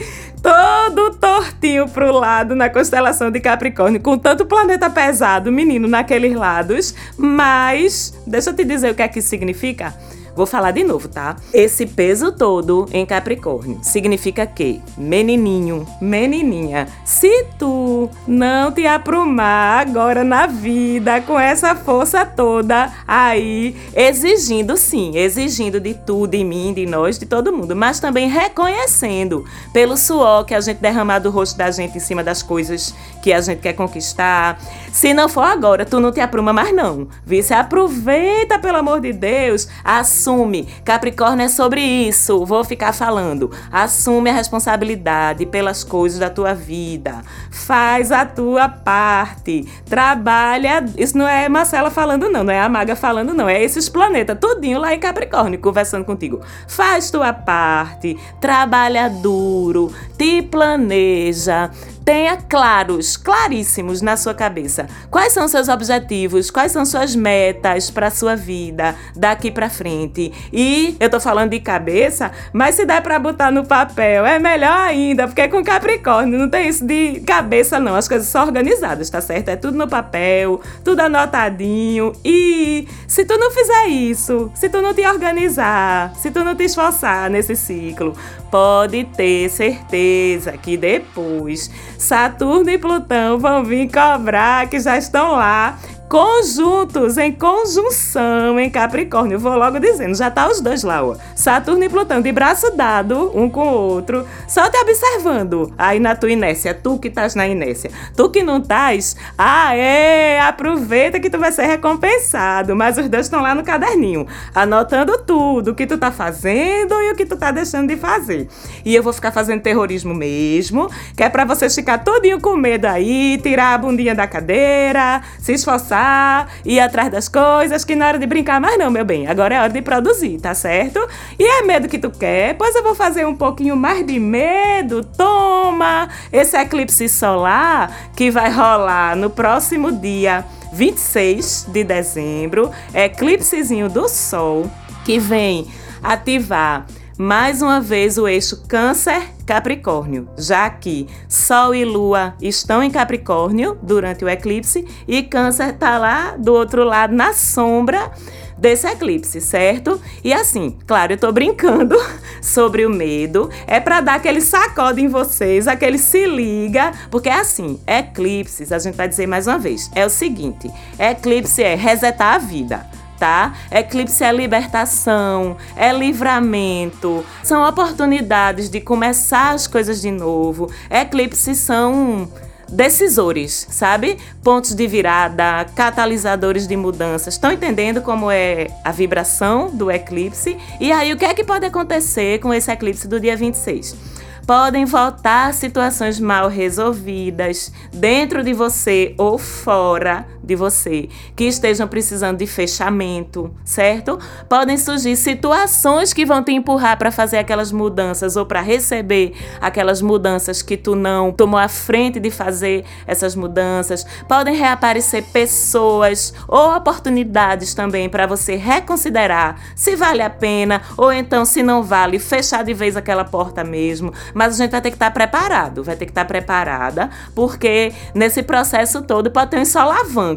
todo 0.48 1.14
tortinho 1.16 1.90
pro 1.90 2.10
lado 2.10 2.56
na 2.56 2.70
constelação 2.70 3.30
de 3.30 3.42
Capricórnio, 3.42 4.00
com 4.00 4.18
tanto 4.18 4.46
planeta 4.46 4.90
pesado, 4.90 5.52
menino, 5.52 5.90
naqueles 5.90 6.34
lados. 6.34 6.96
Mas, 7.18 8.18
deixa 8.26 8.52
eu 8.52 8.56
te 8.56 8.64
dizer 8.64 8.92
o 8.92 8.96
que 8.96 9.02
é 9.02 9.10
que 9.10 9.22
significa. 9.22 9.94
Vou 10.38 10.46
falar 10.46 10.70
de 10.70 10.84
novo, 10.84 11.08
tá? 11.08 11.36
Esse 11.52 11.88
peso 11.88 12.32
todo 12.32 12.88
em 12.94 13.04
Capricórnio 13.08 13.80
significa 13.82 14.46
que, 14.46 14.80
menininho, 14.96 15.84
menininha, 16.00 16.88
se 17.04 17.44
tu 17.58 18.08
não 18.28 18.72
te 18.72 18.86
aprumar 18.86 19.88
agora 19.88 20.24
na 20.24 20.46
vida 20.46 21.20
com 21.22 21.40
essa 21.40 21.74
força 21.74 22.24
toda 22.24 22.94
aí, 23.08 23.76
exigindo 23.96 24.78
sim, 24.78 25.18
exigindo 25.18 25.80
de 25.80 25.96
tudo, 25.96 26.28
de 26.28 26.44
mim, 26.44 26.72
de 26.72 26.86
nós, 26.86 27.18
de 27.18 27.26
todo 27.26 27.52
mundo, 27.52 27.76
mas 27.76 28.00
também 28.00 28.30
reconhecendo 28.30 29.44
pelo 29.74 29.98
suor 29.98 30.46
que 30.46 30.54
a 30.54 30.62
gente 30.62 30.78
derramar 30.78 31.18
do 31.18 31.32
rosto 31.32 31.58
da 31.58 31.72
gente 31.72 31.98
em 31.98 32.00
cima 32.00 32.24
das 32.24 32.44
coisas 32.44 32.94
que 33.28 33.34
a 33.34 33.42
gente 33.42 33.60
quer 33.60 33.74
conquistar. 33.74 34.58
Se 34.90 35.14
não 35.14 35.28
for 35.28 35.44
agora, 35.44 35.86
tu 35.86 36.00
não 36.00 36.14
te 36.14 36.22
apruma 36.22 36.54
mais 36.54 36.74
não. 36.74 37.10
Vê 37.26 37.44
se 37.44 37.54
aproveita, 37.54 38.58
pelo 38.58 38.78
amor 38.78 39.02
de 39.02 39.12
Deus, 39.12 39.68
assume. 39.84 40.64
Capricórnio 40.86 41.44
é 41.44 41.50
sobre 41.50 41.82
isso. 41.82 42.46
Vou 42.46 42.64
ficar 42.64 42.94
falando. 42.94 43.52
Assume 43.70 44.30
a 44.30 44.34
responsabilidade 44.34 45.46
pelas 45.46 45.84
coisas 45.84 46.20
da 46.20 46.30
tua 46.30 46.54
vida. 46.54 47.22
Faz 47.52 48.14
a 48.14 48.26
tua 48.26 48.70
parte. 48.70 49.68
Trabalha. 49.86 50.86
Isso 50.98 51.18
não 51.18 51.28
é 51.28 51.50
Marcela 51.50 51.92
falando 51.92 52.30
não, 52.30 52.46
não 52.46 52.54
é 52.54 52.62
a 52.62 52.70
Maga 52.70 52.96
falando 52.96 53.34
não, 53.34 53.50
é 53.50 53.62
esses 53.62 53.90
planetas 53.90 54.38
tudinho 54.40 54.80
lá 54.80 54.94
em 54.94 55.00
Capricórnio 55.00 55.60
conversando 55.60 56.06
contigo. 56.06 56.40
Faz 56.66 57.12
tua 57.12 57.34
parte. 57.34 58.18
Trabalha 58.40 59.10
duro, 59.10 59.92
te 60.18 60.42
planeja, 60.42 61.70
Tenha 62.08 62.38
claros, 62.38 63.18
claríssimos 63.18 64.02
na 64.02 64.16
sua 64.16 64.34
cabeça 64.34 64.88
quais 65.12 65.34
são 65.34 65.46
seus 65.46 65.68
objetivos, 65.68 66.50
quais 66.50 66.72
são 66.72 66.86
suas 66.86 67.14
metas 67.14 67.92
para 67.92 68.10
sua 68.10 68.34
vida 68.34 68.96
daqui 69.14 69.52
para 69.52 69.70
frente. 69.70 70.32
E 70.54 70.96
eu 71.02 71.10
tô 71.10 71.20
falando 71.20 71.50
de 71.50 71.60
cabeça, 71.60 72.32
mas 72.54 72.76
se 72.76 72.86
der 72.86 73.02
para 73.02 73.20
botar 73.20 73.52
no 73.52 73.66
papel, 73.66 74.26
é 74.26 74.40
melhor 74.40 74.72
ainda, 74.72 75.28
porque 75.28 75.50
com 75.50 75.62
Capricórnio 75.62 76.40
não 76.40 76.50
tem 76.50 76.70
isso 76.70 76.86
de 76.86 77.20
cabeça 77.28 77.78
não, 77.78 77.94
as 77.94 78.08
coisas 78.08 78.30
são 78.30 78.46
organizadas, 78.46 79.10
tá 79.10 79.20
certo? 79.20 79.50
É 79.50 79.58
tudo 79.58 79.78
no 79.78 79.86
papel, 79.86 80.62
tudo 80.86 81.02
anotadinho. 81.02 82.14
E 82.24 82.88
se 83.06 83.26
tu 83.26 83.38
não 83.38 83.52
fizer 83.52 83.88
isso, 83.88 84.50
se 84.56 84.70
tu 84.70 84.82
não 84.82 84.94
te 84.94 85.06
organizar, 85.06 86.16
se 86.16 86.32
tu 86.32 86.42
não 86.42 86.56
te 86.56 86.64
esforçar 86.64 87.30
nesse 87.30 87.54
ciclo, 87.54 88.16
pode 88.50 89.04
ter 89.04 89.50
certeza 89.50 90.54
que 90.54 90.78
depois 90.78 91.70
Saturno 91.98 92.70
e 92.70 92.78
Plutão 92.78 93.38
vão 93.38 93.64
vir 93.64 93.90
cobrar, 93.92 94.70
que 94.70 94.80
já 94.80 94.98
estão 94.98 95.32
lá 95.34 95.78
conjuntos, 96.08 97.18
em 97.18 97.32
conjunção 97.32 98.60
em 98.60 98.70
Capricórnio. 98.70 99.38
Vou 99.38 99.56
logo 99.56 99.80
dizendo, 99.80 100.16
já 100.16 100.32
tá 100.32 100.48
os 100.48 100.62
dois 100.62 100.84
lá, 100.84 101.04
ó. 101.04 101.16
Saturno 101.36 101.84
e 101.84 101.90
Plutão 101.90 102.22
de 102.22 102.32
braço 102.32 102.72
dado, 102.76 103.32
um 103.36 103.50
com 103.50 103.68
o 103.68 103.74
outro, 103.74 104.26
só 104.48 104.70
te 104.70 104.78
observando. 104.78 105.74
Aí 105.78 106.00
na 106.00 106.16
tua 106.16 106.32
inércia, 106.32 106.74
tu 106.74 106.98
que 106.98 107.10
estás 107.10 107.36
na 107.36 107.48
inércia. 107.48 107.92
Tu 108.16 108.30
que 108.30 108.42
não 108.42 108.58
estás, 108.60 109.16
ah, 109.38 109.76
é, 109.76 110.40
aproveita 110.40 111.20
que 111.20 111.30
tu 111.30 111.38
vai 111.38 111.52
ser 111.52 111.66
recompensado. 111.66 112.76
Mas 112.76 112.98
os 112.98 113.10
dois 113.10 113.26
estão 113.26 113.42
lá 113.42 113.54
no 113.54 113.64
caderninho, 113.64 114.26
anotando 114.56 115.18
tudo, 115.20 115.72
o 115.72 115.76
que 115.76 115.86
tu 115.86 115.98
tá 115.98 116.12
fazendo 116.12 116.94
e 117.02 117.12
o 117.12 117.16
que 117.16 117.26
tu 117.26 117.36
tá 117.36 117.52
deixando 117.52 117.90
de 117.90 117.98
fazer. 117.98 118.48
E 118.86 118.96
eu 118.96 119.04
vou 119.04 119.12
ficar 119.12 119.32
fazendo 119.32 119.62
terrorismo 119.62 120.14
mesmo, 120.14 120.90
que 121.16 121.24
é 121.24 121.30
pra 121.30 121.44
vocês 121.44 121.76
ficar 121.76 121.98
todinho 121.98 122.40
com 122.40 122.56
medo 122.56 122.86
aí, 122.86 123.38
tirar 123.44 123.74
a 123.74 123.78
bundinha 123.78 124.16
da 124.16 124.26
cadeira, 124.26 125.22
se 125.40 125.52
esforçar 125.52 125.97
pensar, 125.98 126.48
ir 126.64 126.80
atrás 126.80 127.10
das 127.10 127.28
coisas, 127.28 127.84
que 127.84 127.96
não 127.96 128.06
é 128.06 128.10
hora 128.10 128.20
de 128.20 128.26
brincar 128.26 128.62
mais 128.62 128.78
não, 128.78 128.92
meu 128.92 129.04
bem. 129.04 129.28
Agora 129.28 129.56
é 129.56 129.60
hora 129.60 129.70
de 129.70 129.82
produzir, 129.82 130.40
tá 130.40 130.54
certo? 130.54 131.00
E 131.40 131.44
é 131.44 131.64
medo 131.64 131.88
que 131.88 131.98
tu 131.98 132.12
quer? 132.12 132.56
Pois 132.56 132.76
eu 132.76 132.84
vou 132.84 132.94
fazer 132.94 133.26
um 133.26 133.36
pouquinho 133.36 133.76
mais 133.76 134.06
de 134.06 134.20
medo. 134.20 135.04
Toma! 135.04 136.08
Esse 136.32 136.58
eclipse 136.58 137.10
solar 137.10 138.12
que 138.16 138.30
vai 138.30 138.52
rolar 138.52 139.16
no 139.16 139.30
próximo 139.30 139.92
dia 139.92 140.46
26 140.74 141.68
de 141.70 141.84
dezembro, 141.84 142.72
eclipsezinho 142.94 143.90
do 143.90 144.08
Sol, 144.08 144.70
que 145.04 145.18
vem 145.18 145.68
ativar 146.04 146.86
mais 147.18 147.64
uma 147.64 147.82
vez 147.82 148.18
o 148.20 148.28
eixo 148.28 148.64
Câncer-Capricórnio, 148.68 150.30
já 150.38 150.70
que 150.70 151.08
Sol 151.28 151.74
e 151.74 151.84
Lua 151.84 152.36
estão 152.40 152.84
em 152.84 152.92
Capricórnio 152.92 153.78
durante 153.82 154.24
o 154.24 154.30
eclipse 154.30 154.86
e 155.08 155.24
Câncer 155.24 155.74
está 155.74 155.98
lá 155.98 156.38
do 156.38 156.54
outro 156.54 156.84
lado 156.84 157.16
na 157.16 157.34
sombra 157.34 158.12
desse 158.56 158.88
eclipse, 158.88 159.42
certo? 159.42 160.00
E 160.24 160.32
assim, 160.32 160.78
claro, 160.86 161.14
eu 161.14 161.18
tô 161.18 161.32
brincando 161.32 161.96
sobre 162.42 162.86
o 162.86 162.90
medo, 162.90 163.50
é 163.66 163.80
para 163.80 164.00
dar 164.00 164.16
aquele 164.16 164.42
sacode 164.42 165.02
em 165.02 165.08
vocês, 165.08 165.68
aquele 165.68 165.98
se 165.98 166.26
liga, 166.26 166.92
porque 167.10 167.30
é 167.30 167.40
assim, 167.40 167.80
eclipses, 167.88 168.72
a 168.72 168.78
gente 168.78 168.96
vai 168.96 169.08
dizer 169.08 169.26
mais 169.26 169.48
uma 169.48 169.58
vez, 169.58 169.90
é 169.96 170.06
o 170.06 170.10
seguinte, 170.10 170.70
eclipse 171.00 171.64
é 171.64 171.74
resetar 171.74 172.36
a 172.36 172.38
vida 172.38 172.98
tá? 173.18 173.54
Eclipse 173.72 174.24
é 174.24 174.32
libertação, 174.32 175.58
é 175.76 175.92
livramento, 175.92 177.26
são 177.44 177.68
oportunidades 177.68 178.70
de 178.70 178.80
começar 178.80 179.52
as 179.52 179.68
coisas 179.68 180.02
de 180.02 180.12
novo. 180.12 180.72
Eclipses 180.90 181.58
são 181.58 182.30
decisores, 182.70 183.68
sabe? 183.70 184.18
Pontos 184.44 184.76
de 184.76 184.88
virada, 184.88 185.66
catalisadores 185.76 186.68
de 186.68 186.76
mudanças. 186.76 187.34
Estão 187.34 187.52
entendendo 187.52 188.02
como 188.02 188.30
é 188.30 188.68
a 188.84 188.92
vibração 188.92 189.70
do 189.70 189.90
eclipse? 189.90 190.58
E 190.80 190.92
aí, 190.92 191.14
o 191.14 191.18
que 191.18 191.26
é 191.26 191.34
que 191.34 191.44
pode 191.44 191.66
acontecer 191.66 192.40
com 192.40 192.54
esse 192.54 192.72
eclipse 192.72 193.08
do 193.08 193.20
dia 193.20 193.36
26? 193.36 194.18
podem 194.48 194.86
voltar 194.86 195.54
situações 195.54 196.22
mal 196.22 196.48
resolvidas 196.48 197.70
dentro 197.92 198.42
de 198.42 198.54
você 198.54 199.14
ou 199.18 199.38
fora 199.38 200.26
de 200.48 200.56
você 200.56 201.10
que 201.36 201.44
estejam 201.44 201.88
precisando 201.88 202.38
de 202.38 202.48
fechamento, 202.48 203.54
certo? 203.64 204.18
Podem 204.50 204.78
surgir 204.78 205.16
situações 205.16 206.14
que 206.14 206.26
vão 206.26 206.44
te 206.44 206.52
empurrar 206.52 206.98
para 206.98 207.12
fazer 207.12 207.38
aquelas 207.38 207.72
mudanças 207.72 208.36
ou 208.36 208.46
para 208.46 208.62
receber 208.62 209.34
aquelas 209.62 210.02
mudanças 210.02 210.62
que 210.62 210.78
tu 210.78 210.96
não 210.96 211.32
tomou 211.32 211.60
a 211.60 211.68
frente 211.68 212.20
de 212.20 212.32
fazer 212.32 212.86
essas 213.06 213.36
mudanças. 213.36 214.06
Podem 214.28 214.56
reaparecer 214.56 215.24
pessoas 215.32 216.34
ou 216.48 216.76
oportunidades 216.76 217.74
também 217.74 218.10
para 218.10 218.26
você 218.26 218.56
reconsiderar 218.56 219.62
se 219.76 219.96
vale 219.96 220.22
a 220.22 220.30
pena 220.30 220.82
ou 220.98 221.12
então 221.12 221.46
se 221.46 221.62
não 221.62 221.84
vale, 221.84 222.18
fechar 222.18 222.64
de 222.64 222.74
vez 222.74 222.96
aquela 222.96 223.24
porta 223.24 223.64
mesmo 223.64 224.14
mas 224.34 224.54
a 224.54 224.64
gente 224.64 224.72
vai 224.72 224.82
ter 224.82 224.90
que 224.92 224.96
estar 224.96 225.08
tá 225.08 225.12
preparado, 225.12 225.84
vai 225.84 225.96
ter 225.96 226.06
que 226.06 226.12
estar 226.12 226.22
tá 226.22 226.28
preparada, 226.28 227.10
porque 227.34 227.94
nesse 228.14 228.44
processo 228.44 229.02
todo 229.02 229.32
pode 229.32 229.52
ter 229.52 229.60
uns 229.60 229.70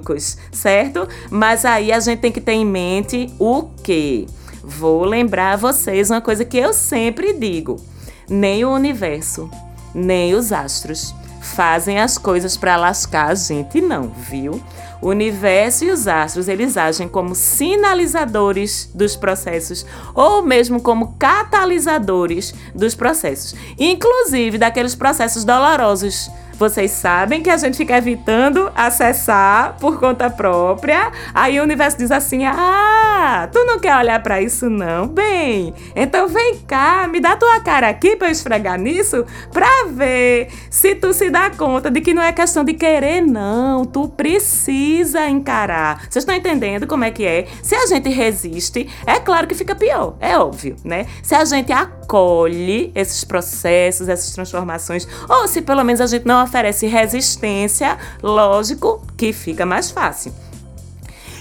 solavancos, 0.00 0.37
certo? 0.50 1.09
Mas 1.30 1.64
aí 1.64 1.92
a 1.92 2.00
gente 2.00 2.21
tem 2.21 2.33
que 2.33 2.40
ter 2.40 2.52
em 2.52 2.64
mente 2.64 3.33
o 3.38 3.69
quê? 3.83 4.26
Vou 4.62 5.04
lembrar 5.04 5.52
a 5.52 5.57
vocês 5.57 6.11
uma 6.11 6.21
coisa 6.21 6.45
que 6.45 6.59
eu 6.59 6.73
sempre 6.73 7.33
digo: 7.35 7.76
nem 8.28 8.64
o 8.64 8.71
universo, 8.71 9.50
nem 9.95 10.35
os 10.35 10.52
astros 10.52 11.14
fazem 11.40 11.99
as 11.99 12.19
coisas 12.19 12.57
para 12.57 12.76
lascar 12.76 13.30
a 13.30 13.35
gente, 13.35 13.80
não, 13.80 14.09
viu? 14.09 14.62
O 15.00 15.09
universo 15.09 15.87
e 15.87 15.90
os 15.90 16.07
astros, 16.07 16.47
eles 16.47 16.76
agem 16.76 17.09
como 17.09 17.35
sinalizadores 17.35 18.90
dos 18.95 19.16
processos 19.16 19.87
ou 20.14 20.42
mesmo 20.42 20.83
como 20.83 21.14
catalisadores 21.19 22.54
dos 22.75 22.95
processos, 22.95 23.54
inclusive 23.78 24.59
daqueles 24.59 24.95
processos 24.95 25.42
dolorosos 25.42 26.30
vocês 26.60 26.90
sabem 26.90 27.42
que 27.42 27.48
a 27.48 27.56
gente 27.56 27.78
fica 27.78 27.96
evitando 27.96 28.70
acessar 28.74 29.78
por 29.80 29.98
conta 29.98 30.28
própria. 30.28 31.10
Aí 31.32 31.58
o 31.58 31.62
universo 31.62 31.96
diz 31.96 32.10
assim: 32.10 32.44
Ah, 32.44 33.48
tu 33.50 33.64
não 33.64 33.78
quer 33.78 33.96
olhar 33.96 34.22
para 34.22 34.42
isso, 34.42 34.68
não? 34.68 35.06
Bem, 35.06 35.72
então 35.96 36.28
vem 36.28 36.58
cá, 36.68 37.08
me 37.10 37.18
dá 37.18 37.34
tua 37.34 37.60
cara 37.60 37.88
aqui 37.88 38.14
para 38.14 38.28
eu 38.28 38.32
esfregar 38.32 38.78
nisso, 38.78 39.24
pra 39.50 39.86
ver 39.88 40.48
se 40.68 40.94
tu 40.94 41.14
se 41.14 41.30
dá 41.30 41.48
conta 41.48 41.90
de 41.90 42.02
que 42.02 42.12
não 42.12 42.22
é 42.22 42.30
questão 42.30 42.62
de 42.62 42.74
querer, 42.74 43.22
não. 43.22 43.86
Tu 43.86 44.06
precisa 44.10 45.26
encarar. 45.30 46.02
Vocês 46.10 46.16
estão 46.16 46.34
entendendo 46.34 46.86
como 46.86 47.04
é 47.04 47.10
que 47.10 47.24
é? 47.24 47.46
Se 47.62 47.74
a 47.74 47.86
gente 47.86 48.10
resiste, 48.10 48.86
é 49.06 49.18
claro 49.18 49.46
que 49.46 49.54
fica 49.54 49.74
pior, 49.74 50.14
é 50.20 50.36
óbvio, 50.36 50.76
né? 50.84 51.06
Se 51.22 51.34
a 51.34 51.42
gente 51.46 51.72
acolhe 51.72 52.92
esses 52.94 53.24
processos, 53.24 54.10
essas 54.10 54.34
transformações, 54.34 55.08
ou 55.26 55.48
se 55.48 55.62
pelo 55.62 55.82
menos 55.82 56.02
a 56.02 56.06
gente 56.06 56.26
não 56.26 56.50
oferece 56.50 56.87
resistência, 56.88 57.97
lógico 58.21 59.00
que 59.16 59.33
fica 59.33 59.64
mais 59.64 59.90
fácil. 59.90 60.33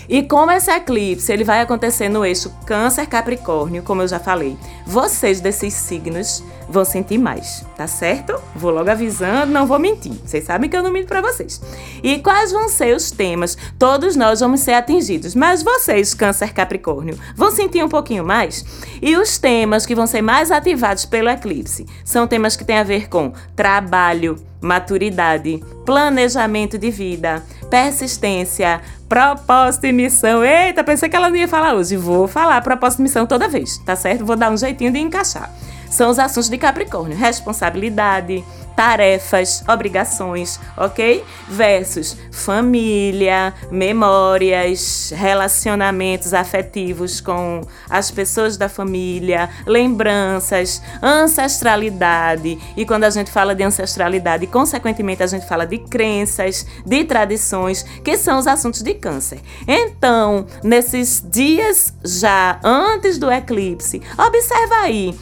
E 0.08 0.24
como 0.24 0.50
esse 0.50 0.72
eclipse 0.72 1.32
ele 1.32 1.44
vai 1.44 1.62
acontecer 1.62 2.10
no 2.10 2.26
eixo 2.26 2.52
Câncer 2.66 3.06
Capricórnio, 3.06 3.84
como 3.84 4.02
eu 4.02 4.08
já 4.08 4.20
falei, 4.20 4.58
vocês 4.84 5.40
desses 5.40 5.72
signos 5.76 6.44
vão 6.68 6.84
sentir 6.84 7.20
mais, 7.20 7.64
tá 7.78 7.86
certo? 7.86 8.42
Vou 8.56 8.72
logo 8.72 8.90
avisando, 8.90 9.52
não 9.52 9.68
vou 9.68 9.78
mentir. 9.78 10.14
Vocês 10.26 10.46
sabem 10.46 10.68
que 10.68 10.76
eu 10.76 10.82
não 10.82 10.92
minto 10.92 11.08
para 11.08 11.22
vocês. 11.22 11.62
E 12.02 12.18
quais 12.20 12.52
vão 12.52 12.68
ser 12.70 12.96
os 12.96 13.12
temas? 13.12 13.56
Todos 13.78 14.16
nós 14.16 14.40
vamos 14.40 14.62
ser 14.62 14.74
atingidos, 14.74 15.36
mas 15.36 15.62
vocês, 15.62 16.16
Câncer 16.16 16.54
Capricórnio, 16.54 17.16
vão 17.36 17.52
sentir 17.52 17.84
um 17.84 17.90
pouquinho 17.90 18.26
mais? 18.26 18.66
E 19.00 19.16
os 19.16 19.38
temas 19.38 19.86
que 19.86 19.94
vão 19.94 20.08
ser 20.08 20.24
mais 20.24 20.50
ativados 20.50 21.06
pelo 21.06 21.30
eclipse 21.30 21.86
são 22.04 22.26
temas 22.26 22.56
que 22.56 22.66
têm 22.66 22.80
a 22.80 22.84
ver 22.84 23.10
com 23.10 23.32
trabalho, 23.56 24.38
maturidade, 24.62 25.64
planejamento 25.86 26.78
de 26.78 26.92
vida, 26.92 27.44
persistência, 27.70 28.82
propósito 29.08 29.86
e 29.86 29.92
missão. 29.92 30.44
Eita, 30.44 30.84
pensei 30.84 31.10
que 31.10 31.16
ela 31.16 31.30
não 31.30 31.38
ia 31.38 31.48
falar 31.48 31.74
hoje. 31.74 31.96
Vou 31.98 32.28
falar 32.28 32.62
propósito 32.62 33.00
e 33.00 33.04
missão 33.04 33.26
toda 33.26 33.48
vez, 33.48 33.78
tá 33.80 33.96
certo? 33.96 34.26
Vou 34.26 34.36
dar 34.36 34.52
um 34.52 34.58
jeitinho 34.58 34.92
de 34.92 35.00
encaixar. 35.00 35.52
São 35.90 36.10
os 36.10 36.20
assuntos 36.20 36.50
de 36.50 36.58
Capricórnio: 36.58 37.18
responsabilidade, 37.18 38.44
tarefas, 38.80 39.62
obrigações, 39.68 40.58
ok? 40.78 41.22
Versus 41.50 42.16
família, 42.32 43.54
memórias, 43.70 45.12
relacionamentos 45.14 46.34
afetivos 46.34 47.20
com 47.20 47.60
as 47.90 48.10
pessoas 48.10 48.56
da 48.56 48.70
família, 48.70 49.50
lembranças, 49.66 50.82
ancestralidade. 51.04 52.58
E 52.78 52.86
quando 52.86 53.04
a 53.04 53.10
gente 53.10 53.30
fala 53.30 53.54
de 53.54 53.64
ancestralidade, 53.64 54.48
consequentemente 54.48 55.22
a 55.24 55.28
gente 55.28 55.46
fala 55.46 55.66
de 55.68 55.80
crenças, 55.80 56.66
de 56.86 57.04
tradições, 57.04 57.84
que 58.02 58.18
são 58.18 58.40
os 58.40 58.48
assuntos 58.48 58.82
de 58.82 58.94
câncer. 58.94 59.42
Então, 59.68 60.46
nesses 60.64 61.22
dias 61.30 61.94
já 62.06 62.58
antes 62.64 63.18
do 63.18 63.30
eclipse, 63.30 64.02
observa 64.18 64.76
aí 64.84 65.14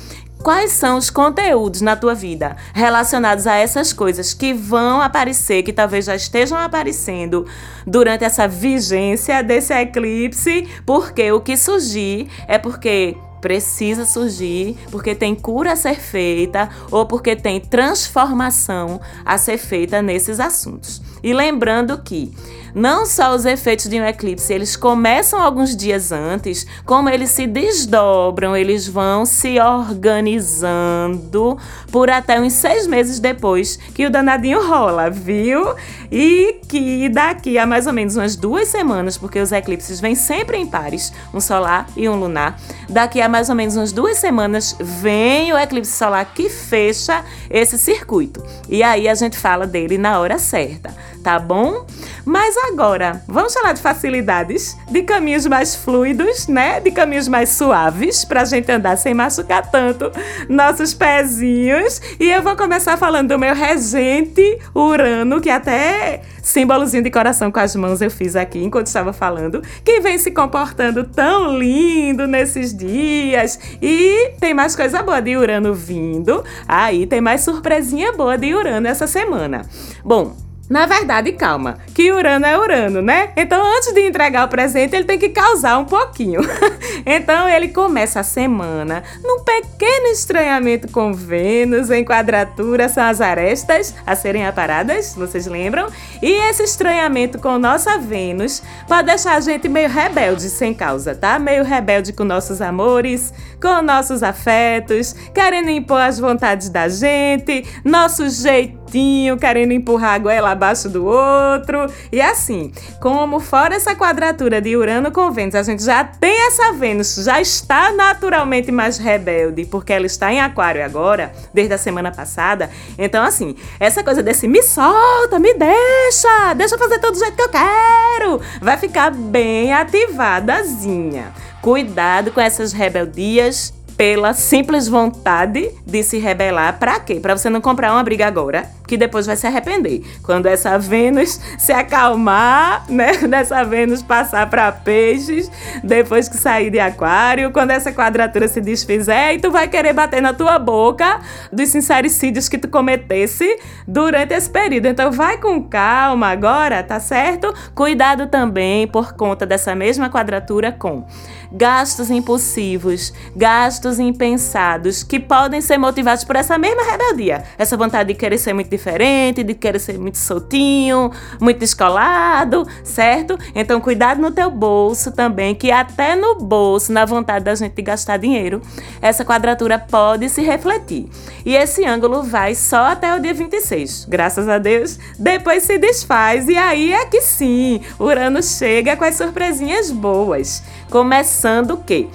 Quais 0.44 0.72
são 0.72 0.98
os 0.98 1.10
conteúdos 1.10 1.82
na 1.82 1.96
tua 1.96 2.14
vida 2.14 2.56
relacionados 2.74 3.48
a 3.48 3.56
essas 3.56 3.92
coisas 3.92 4.34
que 4.34 4.54
vão 4.54 5.02
aparecer, 5.02 5.64
que 5.64 5.74
talvez 5.74 6.06
já 6.06 6.16
estejam 6.16 6.58
aparecendo 6.58 7.46
durante 7.86 8.24
essa 8.24 8.48
vigência 8.48 9.44
desse 9.44 9.74
eclipse? 9.74 10.68
Porque 10.86 11.32
o 11.32 11.42
que 11.42 11.58
surgir 11.58 12.30
é 12.48 12.58
porque 12.58 13.18
precisa 13.42 14.06
surgir, 14.06 14.78
porque 14.92 15.14
tem 15.14 15.36
cura 15.36 15.74
a 15.74 15.76
ser 15.76 15.96
feita 15.96 16.70
ou 16.92 17.06
porque 17.06 17.36
tem 17.36 17.60
transformação 17.60 19.00
a 19.26 19.38
ser 19.38 19.58
feita 19.58 20.02
nesses 20.02 20.40
assuntos. 20.40 21.02
E 21.24 21.34
lembrando 21.34 21.98
que 21.98 22.34
não 22.78 23.06
só 23.08 23.34
os 23.34 23.44
efeitos 23.46 23.90
de 23.90 24.00
um 24.00 24.06
eclipse, 24.06 24.54
eles 24.54 24.76
começam 24.76 25.42
alguns 25.42 25.76
dias 25.76 26.12
antes, 26.12 26.68
como 26.86 27.10
eles 27.10 27.32
se 27.32 27.48
desdobram, 27.48 28.56
eles 28.56 28.88
vão 28.88 29.26
se 29.26 29.60
organizando 29.60 31.58
por 31.92 32.08
até 32.10 32.40
uns 32.40 32.54
seis 32.54 32.86
meses 32.86 33.20
depois 33.20 33.78
que 33.96 34.06
o 34.06 34.12
danadinho 34.12 34.64
rola, 34.68 35.10
viu? 35.10 35.74
E 36.12 36.62
que 36.68 37.10
daqui 37.10 37.58
a 37.58 37.66
mais 37.66 37.88
ou 37.88 37.94
menos 37.94 38.16
umas 38.16 38.36
duas 38.36 38.68
semanas, 38.68 39.18
porque 39.18 39.40
os 39.40 39.52
eclipses 39.52 40.00
vêm 40.00 40.14
sempre 40.14 40.58
em 40.58 40.68
pares, 40.68 41.12
um 41.34 41.40
solar 41.40 41.88
e 41.98 42.08
um 42.08 42.16
lunar, 42.16 42.60
daqui 42.88 43.20
a 43.22 43.28
mais 43.28 43.50
ou 43.50 43.56
menos 43.56 43.76
umas 43.76 43.92
duas 43.92 44.20
semanas 44.20 44.76
vem 44.80 45.52
o 45.52 45.58
eclipse 45.58 45.92
solar 45.92 46.32
que 46.34 46.48
fecha 46.48 47.26
esse 47.50 47.78
circuito. 47.80 48.44
E 48.70 48.84
aí 48.84 49.08
a 49.08 49.16
gente 49.16 49.36
fala 49.38 49.66
dele 49.66 49.98
na 49.98 50.20
hora 50.20 50.38
certa, 50.38 50.96
tá 51.28 51.38
bom? 51.38 51.86
Mas 52.24 52.56
agora, 52.72 53.22
vamos 53.28 53.54
falar 53.54 53.74
de 53.74 53.82
facilidades, 53.82 54.78
de 54.90 55.02
caminhos 55.04 55.46
mais 55.46 55.76
fluidos, 55.76 56.48
né? 56.48 56.80
De 56.80 56.90
caminhos 56.90 57.28
mais 57.28 57.50
suaves, 57.50 58.24
pra 58.24 58.46
gente 58.46 58.72
andar 58.72 58.96
sem 58.98 59.14
machucar 59.14 59.70
tanto 59.70 60.10
nossos 60.48 60.94
pezinhos. 60.94 62.02
E 62.18 62.32
eu 62.32 62.42
vou 62.42 62.56
começar 62.56 62.96
falando 62.96 63.28
do 63.28 63.38
meu 63.40 63.54
regente 63.54 64.58
Urano, 64.74 65.42
que 65.42 65.50
até 65.50 66.22
símbolozinho 66.42 67.04
de 67.04 67.12
coração 67.12 67.52
com 67.52 67.60
as 67.60 67.76
mãos 67.76 68.02
eu 68.02 68.10
fiz 68.10 68.38
aqui 68.38 68.64
enquanto 68.64 68.88
estava 68.88 69.12
falando, 69.12 69.62
que 69.84 70.00
vem 70.00 70.18
se 70.18 70.32
comportando 70.32 71.04
tão 71.04 71.58
lindo 71.58 72.26
nesses 72.26 72.74
dias. 72.74 73.60
E 73.82 74.32
tem 74.40 74.54
mais 74.54 74.78
coisa 74.78 75.04
boa 75.04 75.22
de 75.22 75.36
Urano 75.36 75.74
vindo. 75.74 76.42
Aí 76.66 77.06
tem 77.06 77.20
mais 77.20 77.42
surpresinha 77.42 78.14
boa 78.14 78.38
de 78.38 78.56
Urano 78.56 78.88
essa 78.88 79.08
semana. 79.08 79.66
Bom, 80.06 80.47
na 80.70 80.86
verdade, 80.86 81.32
calma, 81.32 81.78
que 81.94 82.12
Urano 82.12 82.46
é 82.46 82.58
Urano, 82.58 83.02
né? 83.02 83.30
Então, 83.38 83.66
antes 83.78 83.94
de 83.94 84.02
entregar 84.06 84.46
o 84.46 84.50
presente, 84.50 84.96
ele 84.96 85.06
tem 85.06 85.18
que 85.18 85.30
causar 85.30 85.78
um 85.78 85.86
pouquinho. 85.86 86.42
então, 87.06 87.48
ele 87.48 87.70
começa 87.70 88.20
a 88.20 88.24
semana 88.24 89.02
num 89.24 89.44
pequeno 89.44 90.08
estranhamento 90.08 90.92
com 90.92 91.14
Vênus 91.14 91.90
em 91.90 92.04
quadratura, 92.04 92.90
são 92.90 93.04
as 93.04 93.22
arestas 93.22 93.96
a 94.06 94.14
serem 94.16 94.46
aparadas, 94.46 95.14
vocês 95.16 95.48
lembram? 95.48 95.88
E 96.22 96.32
esse 96.50 96.64
estranhamento 96.64 97.40
com 97.40 97.58
nossa 97.58 97.98
Vênus 97.98 98.62
pode 98.88 99.08
deixar 99.08 99.36
a 99.36 99.40
gente 99.40 99.70
meio 99.70 99.90
rebelde 99.90 100.50
sem 100.50 100.74
causa, 100.74 101.16
tá? 101.16 101.40
Meio 101.40 101.64
rebelde 101.64 102.12
com 102.12 102.26
nossos 102.26 102.62
amores, 102.62 103.34
com 103.62 103.82
nossos 103.82 104.22
afetos, 104.22 105.14
querendo 105.34 105.70
impor 105.70 106.02
as 106.02 106.20
vontades 106.20 106.70
da 106.70 106.90
gente, 106.90 107.66
nosso 107.86 108.28
jeito 108.30 108.87
juntinho, 108.88 109.38
querendo 109.38 109.74
empurrar 109.74 110.16
a 110.16 110.18
goela 110.18 110.52
abaixo 110.52 110.90
do 110.90 111.06
outro. 111.06 111.92
E 112.12 112.22
assim, 112.22 112.72
como 113.00 113.40
fora 113.40 113.76
essa 113.76 113.94
quadratura 113.96 114.62
de 114.62 114.76
Urano 114.76 115.12
com 115.12 115.32
Vênus, 115.32 115.56
a 115.56 115.64
gente 115.64 115.84
já 115.84 116.04
tem 116.04 116.48
essa 116.48 116.72
Vênus, 116.74 117.16
já 117.16 117.40
está 117.40 117.92
naturalmente 117.92 118.72
mais 118.72 118.98
rebelde, 118.98 119.66
porque 119.66 119.94
ela 119.94 120.06
está 120.06 120.32
em 120.32 120.40
Aquário 120.40 120.84
agora, 120.84 121.32
desde 121.54 121.74
a 121.74 121.78
semana 121.78 122.12
passada. 122.12 122.70
Então, 122.98 123.24
assim, 123.24 123.56
essa 123.80 124.04
coisa 124.04 124.24
desse 124.24 124.48
me 124.48 124.64
solta, 124.64 125.38
me 125.40 125.54
deixa, 125.54 126.54
deixa 126.56 126.76
eu 126.76 126.80
fazer 126.80 127.00
todo 127.00 127.18
do 127.18 127.20
jeito 127.20 127.36
que 127.36 127.42
eu 127.42 127.50
quero, 127.50 128.42
vai 128.62 128.78
ficar 128.78 129.12
bem 129.12 129.74
ativadazinha. 129.74 131.34
Cuidado 131.62 132.32
com 132.32 132.40
essas 132.40 132.72
rebeldias 132.72 133.74
pela 133.98 134.34
simples 134.34 134.88
vontade 134.88 135.72
de 135.86 136.04
se 136.04 136.20
rebelar. 136.20 136.78
Para 136.78 137.00
quê? 137.00 137.20
Para 137.20 137.36
você 137.36 137.50
não 137.50 137.60
comprar 137.60 137.92
uma 137.92 138.04
briga 138.04 138.28
agora, 138.28 138.70
que 138.88 138.98
depois 138.98 139.26
vai 139.26 139.36
se 139.36 139.46
arrepender. 139.46 140.02
Quando 140.24 140.46
essa 140.48 140.80
Vênus 140.80 141.40
se 141.60 141.72
acalmar, 141.72 142.86
né? 142.90 143.12
Dessa 143.28 143.64
Vênus 143.64 144.02
passar 144.02 144.50
para 144.50 144.72
peixes, 144.72 145.52
depois 145.84 146.30
que 146.30 146.38
sair 146.38 146.72
de 146.72 146.80
aquário, 146.80 147.52
quando 147.52 147.72
essa 147.72 147.92
quadratura 147.92 148.48
se 148.48 148.62
desfizer, 148.62 149.34
e 149.34 149.40
tu 149.40 149.52
vai 149.52 149.68
querer 149.68 149.94
bater 149.94 150.22
na 150.22 150.34
tua 150.34 150.58
boca 150.58 151.20
dos 151.52 151.70
sincericídios 151.70 152.48
que 152.48 152.58
tu 152.58 152.68
cometesse 152.70 153.60
durante 153.88 154.34
esse 154.34 154.50
período. 154.50 154.88
Então 154.88 155.12
vai 155.12 155.38
com 155.38 155.62
calma 155.62 156.28
agora, 156.30 156.82
tá 156.82 157.00
certo? 157.00 157.54
Cuidado 157.76 158.28
também 158.28 158.88
por 158.88 159.14
conta 159.14 159.46
dessa 159.46 159.76
mesma 159.76 160.10
quadratura 160.10 160.72
com 160.72 161.06
gastos 161.52 162.10
impulsivos, 162.10 163.14
gastos 163.36 164.00
impensados, 164.00 165.04
que 165.04 165.20
podem 165.20 165.62
ser 165.62 165.78
motivados 165.78 166.24
por 166.24 166.36
essa 166.36 166.58
mesma 166.58 166.84
rebeldia. 166.84 167.44
Essa 167.58 167.78
vontade 167.78 168.14
de 168.14 168.20
querer 168.20 168.38
ser 168.38 168.54
muito 168.54 168.70
diferente, 168.78 169.44
de 169.44 169.54
querer 169.54 169.80
ser 169.80 169.98
muito 169.98 170.18
soltinho, 170.18 171.12
muito 171.42 171.60
descolado, 171.60 172.66
certo? 172.84 173.38
Então, 173.54 173.82
cuidado 173.82 174.22
no 174.22 174.32
teu 174.32 174.50
bolso 174.50 175.12
também, 175.12 175.54
que 175.54 175.72
até 175.72 176.16
no 176.16 176.36
bolso, 176.36 176.94
na 176.94 177.04
vontade 177.04 177.44
da 177.44 177.56
gente 177.56 177.74
de 177.74 177.82
gastar 177.82 178.18
dinheiro, 178.18 178.62
essa 179.02 179.26
quadratura 179.26 179.78
pode 179.78 180.30
se 180.30 180.42
refletir. 180.42 181.10
E 181.46 181.56
esse 181.56 181.86
ângulo 181.86 182.24
vai 182.24 182.56
só 182.56 182.88
até 182.88 183.16
o 183.16 183.20
dia 183.20 183.34
26. 183.34 184.06
Graças 184.10 184.48
a 184.48 184.58
Deus, 184.58 185.00
depois 185.18 185.64
se 185.64 185.78
desfaz 185.78 186.48
e 186.48 186.56
aí 186.56 186.94
é 186.94 187.06
que 187.06 187.22
sim, 187.22 187.82
Urano 188.00 188.42
chega 188.44 188.96
com 188.96 189.04
as 189.04 189.16
surpresinhas 189.16 189.92
boas. 189.92 190.64
Começando 190.90 191.72
o 191.72 191.78
quê? 191.78 192.08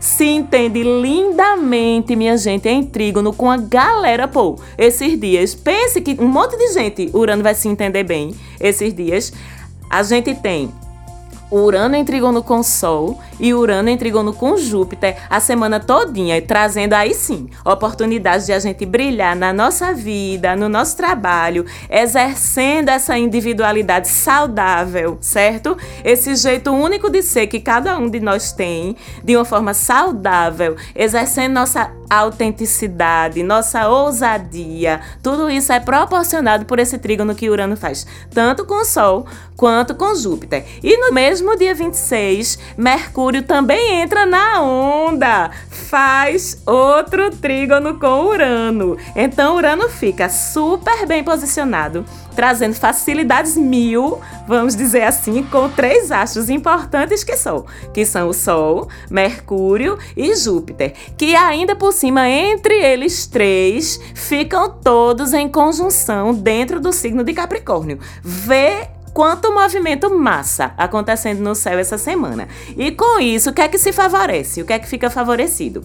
Se 0.00 0.24
entende 0.24 0.82
lindamente, 0.82 2.16
minha 2.16 2.34
gente, 2.38 2.66
em 2.66 2.82
trígono 2.82 3.34
com 3.34 3.50
a 3.50 3.58
galera, 3.58 4.26
pô, 4.26 4.58
esses 4.78 5.20
dias. 5.20 5.54
Pense 5.54 6.00
que 6.00 6.16
um 6.18 6.26
monte 6.26 6.56
de 6.56 6.72
gente, 6.72 7.10
Urano 7.12 7.42
vai 7.42 7.54
se 7.54 7.68
entender 7.68 8.02
bem 8.02 8.34
esses 8.58 8.94
dias. 8.94 9.30
A 9.90 10.02
gente 10.02 10.34
tem 10.34 10.72
Urano 11.50 11.94
em 11.96 12.04
trígono 12.04 12.42
com 12.42 12.62
Sol 12.62 13.20
e 13.40 13.54
Urano 13.54 13.88
em 13.88 13.96
trígono 13.96 14.32
com 14.32 14.56
Júpiter 14.56 15.16
a 15.28 15.40
semana 15.40 15.80
todinha, 15.80 16.40
trazendo 16.40 16.92
aí 16.92 17.14
sim 17.14 17.48
oportunidades 17.64 18.46
de 18.46 18.52
a 18.52 18.58
gente 18.58 18.84
brilhar 18.84 19.34
na 19.34 19.52
nossa 19.52 19.92
vida, 19.92 20.54
no 20.54 20.68
nosso 20.68 20.96
trabalho, 20.96 21.64
exercendo 21.88 22.90
essa 22.90 23.18
individualidade 23.18 24.08
saudável, 24.08 25.18
certo? 25.20 25.76
Esse 26.04 26.34
jeito 26.36 26.70
único 26.70 27.08
de 27.10 27.22
ser 27.22 27.46
que 27.46 27.60
cada 27.60 27.98
um 27.98 28.08
de 28.08 28.20
nós 28.20 28.52
tem, 28.52 28.94
de 29.24 29.36
uma 29.36 29.44
forma 29.44 29.72
saudável, 29.72 30.76
exercendo 30.94 31.54
nossa 31.54 31.90
autenticidade, 32.10 33.42
nossa 33.42 33.88
ousadia, 33.88 35.00
tudo 35.22 35.48
isso 35.48 35.72
é 35.72 35.78
proporcionado 35.78 36.64
por 36.64 36.78
esse 36.80 36.98
trígono 36.98 37.34
que 37.34 37.48
Urano 37.48 37.76
faz, 37.76 38.06
tanto 38.30 38.66
com 38.66 38.82
o 38.82 38.84
Sol 38.84 39.26
quanto 39.56 39.94
com 39.94 40.14
Júpiter. 40.14 40.64
E 40.82 40.96
no 40.96 41.12
mesmo 41.12 41.56
dia 41.56 41.74
26, 41.74 42.58
Mercúrio 42.76 43.29
também 43.42 44.02
entra 44.02 44.26
na 44.26 44.62
onda, 44.62 45.50
faz 45.68 46.62
outro 46.66 47.30
trígono 47.30 47.98
com 47.98 48.26
Urano. 48.26 48.96
Então 49.14 49.56
Urano 49.56 49.88
fica 49.88 50.28
super 50.28 51.06
bem 51.06 51.22
posicionado 51.22 52.04
trazendo 52.34 52.74
facilidades 52.74 53.56
mil, 53.56 54.18
vamos 54.46 54.74
dizer 54.74 55.02
assim, 55.02 55.42
com 55.42 55.68
três 55.68 56.10
astros 56.10 56.48
importantes 56.48 57.24
que 57.24 57.36
são, 57.36 57.66
que 57.92 58.04
são 58.04 58.28
o 58.28 58.32
Sol, 58.32 58.88
Mercúrio 59.10 59.98
e 60.16 60.34
Júpiter, 60.34 60.94
que 61.16 61.34
ainda 61.34 61.76
por 61.76 61.92
cima 61.92 62.28
entre 62.28 62.74
eles 62.74 63.26
três 63.26 64.00
ficam 64.14 64.70
todos 64.70 65.32
em 65.32 65.48
conjunção 65.48 66.32
dentro 66.32 66.80
do 66.80 66.92
signo 66.92 67.22
de 67.22 67.32
Capricórnio. 67.32 67.98
Vê 68.22 68.88
quanto 69.12 69.52
movimento 69.52 70.10
massa 70.16 70.72
acontecendo 70.76 71.40
no 71.40 71.54
céu 71.54 71.78
essa 71.78 71.98
semana. 71.98 72.48
E 72.76 72.90
com 72.90 73.20
isso, 73.20 73.50
o 73.50 73.52
que 73.52 73.62
é 73.62 73.68
que 73.68 73.78
se 73.78 73.92
favorece? 73.92 74.62
O 74.62 74.64
que 74.64 74.72
é 74.72 74.78
que 74.78 74.88
fica 74.88 75.10
favorecido? 75.10 75.84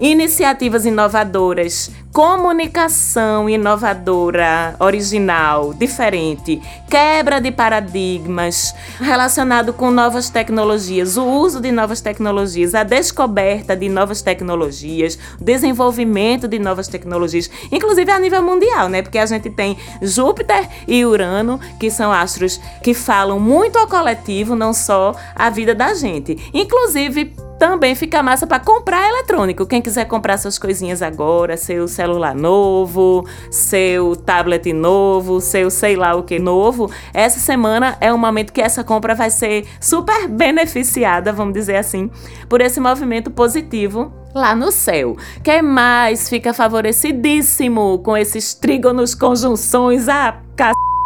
iniciativas 0.00 0.84
inovadoras, 0.84 1.90
comunicação 2.16 3.46
inovadora, 3.46 4.74
original, 4.80 5.74
diferente, 5.74 6.62
quebra 6.88 7.38
de 7.42 7.50
paradigmas 7.52 8.74
relacionado 8.98 9.74
com 9.74 9.90
novas 9.90 10.30
tecnologias, 10.30 11.18
o 11.18 11.26
uso 11.26 11.60
de 11.60 11.70
novas 11.70 12.00
tecnologias, 12.00 12.74
a 12.74 12.84
descoberta 12.84 13.76
de 13.76 13.90
novas 13.90 14.22
tecnologias, 14.22 15.18
desenvolvimento 15.38 16.48
de 16.48 16.58
novas 16.58 16.88
tecnologias, 16.88 17.50
inclusive 17.70 18.10
a 18.10 18.18
nível 18.18 18.42
mundial, 18.42 18.88
né? 18.88 19.02
Porque 19.02 19.18
a 19.18 19.26
gente 19.26 19.50
tem 19.50 19.76
Júpiter 20.00 20.70
e 20.88 21.04
Urano, 21.04 21.60
que 21.78 21.90
são 21.90 22.10
astros 22.10 22.58
que 22.82 22.94
falam 22.94 23.38
muito 23.38 23.78
ao 23.78 23.86
coletivo, 23.86 24.56
não 24.56 24.72
só 24.72 25.14
a 25.34 25.50
vida 25.50 25.74
da 25.74 25.92
gente. 25.92 26.50
Inclusive 26.54 27.36
também 27.58 27.94
fica 27.94 28.22
massa 28.22 28.46
para 28.46 28.60
comprar 28.60 29.08
eletrônico. 29.08 29.66
Quem 29.66 29.80
quiser 29.80 30.04
comprar 30.06 30.38
suas 30.38 30.58
coisinhas 30.58 31.02
agora, 31.02 31.56
seu 31.56 31.88
celular 31.88 32.05
novo, 32.34 33.26
seu 33.50 34.16
tablet 34.16 34.72
novo, 34.72 35.40
seu 35.40 35.70
sei 35.70 35.96
lá 35.96 36.14
o 36.14 36.22
que 36.22 36.38
novo, 36.38 36.90
essa 37.12 37.38
semana 37.38 37.96
é 38.00 38.12
um 38.12 38.18
momento 38.18 38.52
que 38.52 38.60
essa 38.60 38.84
compra 38.84 39.14
vai 39.14 39.30
ser 39.30 39.66
super 39.80 40.28
beneficiada, 40.28 41.32
vamos 41.32 41.54
dizer 41.54 41.76
assim, 41.76 42.10
por 42.48 42.60
esse 42.60 42.80
movimento 42.80 43.30
positivo 43.30 44.12
lá 44.34 44.54
no 44.54 44.70
céu. 44.70 45.16
Quem 45.42 45.62
mais 45.62 46.28
fica 46.28 46.52
favorecidíssimo 46.52 47.98
com 48.00 48.16
esses 48.16 48.54
trígonos, 48.54 49.14
conjunções, 49.14 50.08
a 50.08 50.28
ah, 50.28 50.40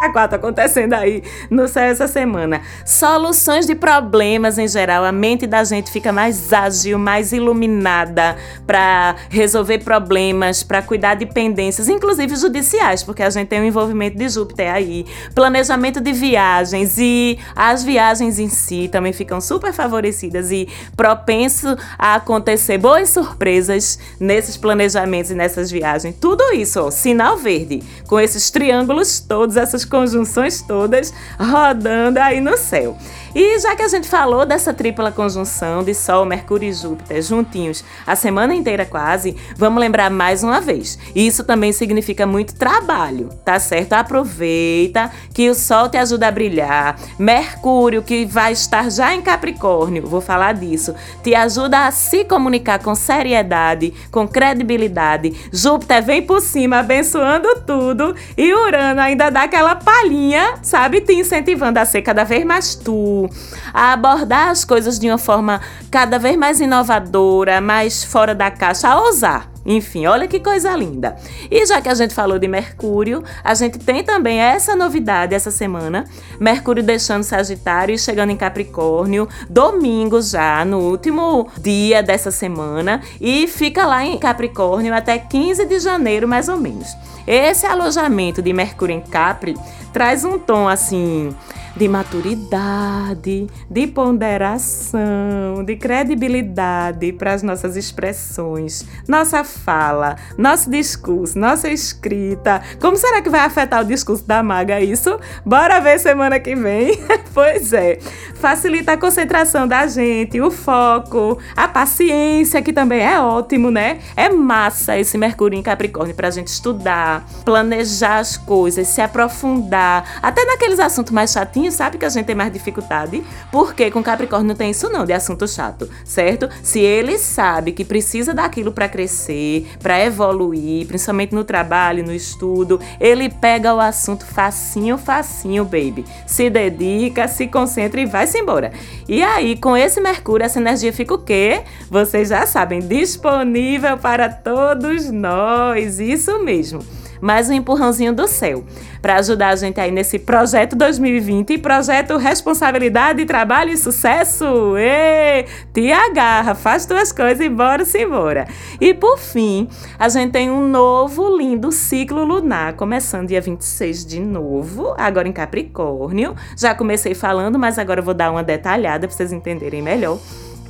quatro 0.09 0.37
acontecendo 0.37 0.95
aí 0.95 1.23
no 1.51 1.69
céu 1.69 1.85
essa 1.85 2.09
semana. 2.09 2.63
Soluções 2.87 3.67
de 3.67 3.75
problemas 3.75 4.59
em 4.59 4.67
geral. 4.67 5.05
A 5.05 5.13
mente 5.13 5.47
da 5.47 5.63
gente 5.65 5.91
fica 5.91 6.13
mais 6.13 6.53
ágil, 6.53 6.99
mais 6.99 7.33
iluminada 7.33 8.37
para 8.67 9.17
resolver 9.29 9.79
problemas, 9.79 10.63
para 10.63 10.81
cuidar 10.81 11.15
de 11.15 11.27
pendências, 11.27 11.89
inclusive 11.89 12.35
judiciais, 12.37 13.03
porque 13.03 13.23
a 13.23 13.31
gente 13.31 13.49
tem 13.49 13.61
o 13.61 13.65
envolvimento 13.65 14.17
de 14.17 14.29
Júpiter 14.29 14.73
aí. 14.73 15.05
Planejamento 15.35 16.01
de 16.01 16.13
viagens 16.13 16.97
e 16.99 17.39
as 17.55 17.85
viagens 17.85 18.39
em 18.39 18.49
si 18.49 18.89
também 18.89 19.13
ficam 19.13 19.41
super 19.41 19.73
favorecidas 19.73 20.51
e 20.51 20.69
propenso 20.97 21.77
a 21.99 22.15
acontecer 22.15 22.79
boas 22.79 23.11
surpresas 23.11 23.99
nesses 24.19 24.57
planejamentos 24.57 25.31
e 25.31 25.35
nessas 25.35 25.71
viagens. 25.71 26.15
Tudo 26.21 26.53
isso, 26.55 26.81
ó, 26.81 26.91
sinal 26.91 27.37
verde, 27.37 27.83
com 28.07 28.19
esses 28.19 28.51
triângulos 28.51 29.21
todos, 29.21 29.57
essas 29.57 29.85
conjunções 29.91 30.63
todas 30.63 31.13
rodando 31.39 32.19
aí 32.19 32.41
no 32.41 32.57
céu. 32.57 32.97
E 33.35 33.61
já 33.61 33.77
que 33.77 33.83
a 33.83 33.89
gente 33.89 34.09
falou 34.09 34.45
dessa 34.45 34.75
tripla 34.75 35.13
conjunção 35.13 35.85
de 35.85 35.95
Sol, 35.95 36.25
Mercúrio 36.25 36.69
e 36.69 36.73
Júpiter 36.73 37.23
juntinhos 37.23 37.85
a 38.05 38.17
semana 38.17 38.55
inteira 38.55 38.85
quase, 38.85 39.37
vamos 39.57 39.81
lembrar 39.81 40.11
mais 40.11 40.43
uma 40.43 40.61
vez. 40.61 40.99
Isso 41.15 41.45
também 41.45 41.73
significa 41.73 42.27
muito 42.27 42.57
trabalho, 42.57 43.29
tá 43.45 43.61
certo? 43.61 43.93
Aproveita 43.93 45.13
que 45.33 45.49
o 45.49 45.55
Sol 45.55 45.89
te 45.89 45.97
ajuda 45.97 46.27
a 46.27 46.33
brilhar. 46.33 46.99
Mercúrio, 47.19 48.03
que 48.03 48.25
vai 48.25 48.53
estar 48.53 48.91
já 48.91 49.15
em 49.15 49.23
Capricórnio, 49.23 50.07
vou 50.07 50.21
falar 50.21 50.55
disso, 50.55 50.95
te 51.23 51.33
ajuda 51.35 51.87
a 51.87 51.93
se 51.93 52.25
comunicar 52.25 52.81
com 52.81 52.97
seriedade, 52.97 53.95
com 54.11 54.27
credibilidade. 54.27 55.35
Júpiter 55.53 56.03
vem 56.03 56.23
por 56.23 56.41
cima 56.41 56.81
abençoando 56.81 57.61
tudo 57.65 58.15
e 58.37 58.53
Urano 58.53 59.01
ainda 59.01 59.31
dá 59.31 59.43
aquela 59.43 59.77
palhinha, 59.85 60.55
sabe? 60.63 61.01
Te 61.01 61.13
incentivando 61.15 61.79
a 61.79 61.85
ser 61.85 62.03
cada 62.03 62.25
vez 62.25 62.45
mais 62.45 62.75
tu 62.75 63.29
a 63.73 63.93
abordar 63.93 64.49
as 64.49 64.65
coisas 64.65 64.99
de 64.99 65.09
uma 65.09 65.19
forma 65.19 65.61
cada 65.91 66.19
vez 66.19 66.37
mais 66.37 66.61
inovadora, 66.61 67.61
mais 67.61 68.05
fora 68.05 68.35
da 68.35 68.51
caixa, 68.51 68.89
a 68.89 69.01
ousar 69.01 69.51
Enfim, 69.65 70.07
olha 70.07 70.27
que 70.27 70.41
coisa 70.41 70.75
linda. 70.75 71.17
E 71.51 71.67
já 71.67 71.81
que 71.81 71.89
a 71.89 71.95
gente 71.95 72.15
falou 72.15 72.39
de 72.39 72.49
Mercúrio, 72.49 73.23
a 73.45 73.55
gente 73.55 73.79
tem 73.79 74.03
também 74.03 74.39
essa 74.39 74.75
novidade 74.75 75.35
essa 75.35 75.51
semana. 75.51 76.05
Mercúrio 76.39 76.83
deixando 76.83 77.23
Sagitário 77.23 77.95
e 77.95 77.99
chegando 77.99 78.31
em 78.31 78.37
Capricórnio, 78.37 79.29
domingo 79.49 80.21
já, 80.23 80.65
no 80.65 80.79
último 80.79 81.49
dia 81.59 82.03
dessa 82.03 82.31
semana, 82.31 83.03
e 83.21 83.47
fica 83.47 83.87
lá 83.87 84.05
em 84.05 84.19
Capricórnio 84.19 84.95
até 84.95 85.19
15 85.19 85.67
de 85.67 85.79
janeiro, 85.79 86.27
mais 86.27 86.49
ou 86.49 86.57
menos. 86.57 86.89
Esse 87.27 87.67
alojamento 87.67 88.41
de 88.41 88.53
Mercúrio 88.53 88.97
em 88.97 89.01
Capri 89.01 89.55
traz 89.93 90.25
um 90.25 90.39
tom 90.39 90.69
assim 90.69 91.35
de 91.81 91.89
maturidade, 91.89 93.47
de 93.71 93.87
ponderação, 93.87 95.65
de 95.65 95.77
credibilidade 95.77 97.11
para 97.15 97.33
as 97.33 97.43
nossas 97.43 97.75
expressões, 97.75 98.85
nossa 99.09 99.43
fala, 99.43 100.17
nosso 100.37 100.71
discurso, 100.71 101.39
nossa 101.39 101.71
escrita. 101.71 102.61
Como 102.79 102.99
será 102.99 103.23
que 103.23 103.31
vai 103.31 103.41
afetar 103.41 103.81
o 103.81 103.87
discurso 103.87 104.27
da 104.27 104.43
maga 104.43 104.79
isso? 104.79 105.19
Bora 105.43 105.81
ver 105.81 105.99
semana 105.99 106.39
que 106.39 106.55
vem. 106.55 107.01
pois 107.33 107.73
é. 107.73 107.99
Facilita 108.35 108.93
a 108.93 108.99
concentração 108.99 109.67
da 109.67 109.87
gente, 109.87 110.39
o 110.39 110.51
foco, 110.51 111.39
a 111.57 111.67
paciência, 111.67 112.61
que 112.61 112.75
também 112.75 113.01
é 113.01 113.19
ótimo, 113.19 113.71
né? 113.71 114.01
É 114.15 114.29
massa 114.29 114.99
esse 114.99 115.17
Mercúrio 115.17 115.59
em 115.59 115.63
Capricórnio 115.63 116.15
para 116.15 116.29
a 116.29 116.31
gente 116.31 116.49
estudar, 116.49 117.27
planejar 117.43 118.19
as 118.19 118.37
coisas, 118.37 118.87
se 118.87 119.01
aprofundar, 119.01 120.19
até 120.23 120.45
naqueles 120.45 120.79
assuntos 120.79 121.13
mais 121.13 121.33
chatinhos 121.33 121.70
sabe 121.71 121.99
que 121.99 122.05
a 122.05 122.09
gente 122.09 122.27
tem 122.27 122.35
mais 122.35 122.53
dificuldade, 122.53 123.23
porque 123.51 123.91
com 123.91 124.03
Capricórnio 124.03 124.49
não 124.49 124.55
tem 124.55 124.71
isso 124.71 124.89
não, 124.89 125.05
de 125.05 125.13
assunto 125.13 125.47
chato, 125.47 125.89
certo? 126.05 126.49
Se 126.63 126.81
ele 126.81 127.19
sabe 127.19 127.73
que 127.73 127.85
precisa 127.85 128.35
daquilo 128.35 128.73
para 128.73 128.89
crescer, 128.89 129.67
para 129.83 130.05
evoluir, 130.05 130.87
principalmente 130.87 131.35
no 131.35 131.45
trabalho, 131.45 132.05
no 132.05 132.13
estudo, 132.13 132.81
ele 133.01 133.29
pega 133.29 133.75
o 133.75 133.81
assunto 133.81 134.25
facinho, 134.25 134.99
facinho, 134.99 135.65
baby. 135.65 136.05
Se 136.27 136.51
dedica, 136.51 137.29
se 137.29 137.47
concentra 137.47 138.01
e 138.01 138.07
vai-se 138.07 138.39
embora. 138.39 138.73
E 139.09 139.23
aí, 139.23 139.57
com 139.57 139.77
esse 139.77 140.01
Mercúrio, 140.01 140.45
essa 140.45 140.61
energia 140.61 140.93
fica 140.93 141.15
o 141.15 141.19
quê? 141.19 141.63
Vocês 141.91 142.29
já 142.29 142.47
sabem, 142.47 142.81
disponível 142.81 143.97
para 143.99 144.29
todos 144.29 145.11
nós. 145.11 145.99
Isso 145.99 146.43
mesmo 146.43 147.00
mais 147.21 147.51
um 147.51 147.53
empurrãozinho 147.53 148.13
do 148.13 148.27
céu 148.27 148.65
para 149.03 149.17
ajudar 149.17 149.49
a 149.49 149.57
gente 149.57 149.81
aí 149.81 149.91
nesse 149.91 150.19
projeto 150.19 150.77
2020, 150.77 151.59
projeto 151.59 152.17
Responsabilidade, 152.17 153.25
Trabalho 153.25 153.71
e 153.71 153.77
Sucesso. 153.77 154.77
Ê, 154.77 155.47
te 155.73 155.91
agarra, 155.91 156.55
faz 156.55 156.87
tuas 156.87 157.13
coisas 157.13 157.41
e 157.45 157.49
bora-se 157.49 158.03
embora. 158.03 158.47
E 158.81 158.93
por 158.95 159.19
fim, 159.19 159.69
a 159.99 160.09
gente 160.09 160.33
tem 160.33 160.51
um 160.51 160.69
novo 160.69 161.37
lindo 161.37 161.73
ciclo 161.73 162.25
lunar, 162.25 162.75
começando 162.75 163.29
dia 163.29 163.41
26 163.41 164.05
de 164.05 164.21
novo, 164.21 164.95
agora 164.99 165.29
em 165.29 165.33
Capricórnio. 165.33 166.35
Já 166.57 166.75
comecei 166.75 167.15
falando, 167.15 167.59
mas 167.59 167.79
agora 167.79 168.01
eu 168.01 168.05
vou 168.05 168.15
dar 168.15 168.31
uma 168.31 168.43
detalhada 168.43 169.07
para 169.07 169.17
vocês 169.17 169.33
entenderem 169.33 169.83
melhor. 169.83 170.19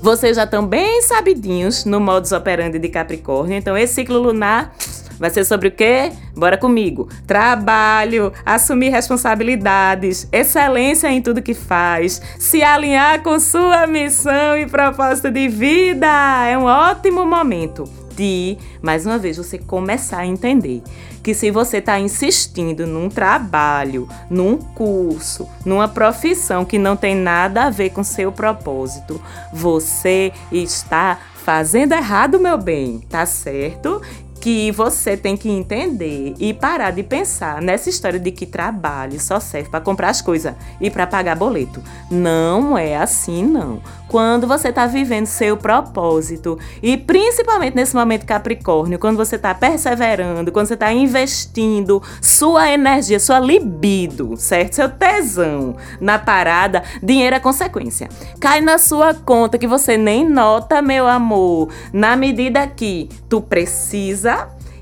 Vocês 0.03 0.37
já 0.37 0.45
estão 0.45 0.67
bem 0.67 1.03
sabidinhos 1.03 1.85
no 1.85 2.01
modus 2.01 2.33
operandi 2.33 2.79
de 2.79 2.89
Capricórnio, 2.89 3.57
então 3.59 3.77
esse 3.77 3.95
ciclo 3.97 4.19
lunar 4.19 4.73
Vai 5.21 5.29
ser 5.29 5.45
sobre 5.45 5.69
o 5.69 5.71
quê? 5.71 6.11
Bora 6.35 6.57
comigo. 6.57 7.07
Trabalho, 7.27 8.33
assumir 8.45 8.89
responsabilidades, 8.89 10.27
excelência 10.33 11.13
em 11.13 11.21
tudo 11.21 11.43
que 11.43 11.53
faz, 11.53 12.23
se 12.39 12.63
alinhar 12.63 13.23
com 13.23 13.39
sua 13.39 13.87
missão 13.87 14.57
e 14.57 14.67
propósito 14.67 15.31
de 15.31 15.47
vida. 15.47 16.09
É 16.47 16.57
um 16.57 16.65
ótimo 16.65 17.27
momento 17.27 17.85
de, 18.17 18.57
mais 18.81 19.05
uma 19.05 19.19
vez, 19.19 19.37
você 19.37 19.59
começar 19.59 20.21
a 20.21 20.27
entender 20.27 20.83
que 21.23 21.35
se 21.35 21.51
você 21.51 21.79
está 21.79 22.01
insistindo 22.01 22.87
num 22.87 23.11
trabalho, 23.11 24.09
num 24.31 24.57
curso, 24.57 25.47
numa 25.67 25.87
profissão 25.87 26.65
que 26.65 26.79
não 26.79 26.97
tem 26.97 27.15
nada 27.15 27.65
a 27.65 27.71
ver 27.71 27.91
com 27.91 28.03
seu 28.03 28.33
propósito, 28.33 29.21
você 29.53 30.33
está 30.51 31.19
fazendo 31.45 31.93
errado, 31.93 32.39
meu 32.39 32.59
bem, 32.59 33.01
tá 33.09 33.25
certo? 33.27 34.01
Que 34.41 34.73
você 34.73 35.17
tem 35.17 35.37
que 35.37 35.51
entender 35.51 36.35
e 36.39 36.55
parar 36.55 36.91
de 36.93 37.03
pensar 37.03 37.61
nessa 37.61 37.91
história 37.91 38.19
de 38.19 38.31
que 38.31 38.47
trabalho 38.47 39.21
só 39.21 39.39
serve 39.39 39.69
para 39.69 39.81
comprar 39.81 40.09
as 40.09 40.23
coisas 40.23 40.55
e 40.81 40.91
para 40.91 41.07
pagar 41.07 41.37
boleto. 41.37 41.83
Não 42.11 42.77
é 42.77 42.97
assim, 42.97 43.45
não. 43.45 43.83
Quando 44.09 44.47
você 44.47 44.71
está 44.71 44.87
vivendo 44.87 45.27
seu 45.27 45.57
propósito 45.57 46.59
e 46.83 46.97
principalmente 46.97 47.77
nesse 47.77 47.95
momento 47.95 48.27
Capricórnio, 48.27 48.99
quando 48.99 49.17
você 49.17 49.37
está 49.37 49.55
perseverando, 49.55 50.51
quando 50.51 50.67
você 50.67 50.75
está 50.75 50.93
investindo 50.93 52.03
sua 52.21 52.71
energia, 52.71 53.21
sua 53.21 53.39
libido, 53.39 54.37
certo? 54.37 54.75
Seu 54.75 54.89
tesão 54.89 55.77
na 56.01 56.19
parada, 56.19 56.83
dinheiro 57.03 57.37
é 57.37 57.41
consequência. 57.41 58.09
Cai 58.41 58.61
na 58.61 58.79
sua 58.79 59.15
conta 59.15 59.59
que 59.59 59.67
você 59.67 59.97
nem 59.97 60.29
nota, 60.29 60.83
meu 60.83 61.07
amor, 61.07 61.69
na 61.93 62.17
medida 62.17 62.67
que 62.67 63.09
tu 63.29 63.41
precisa 63.41 64.30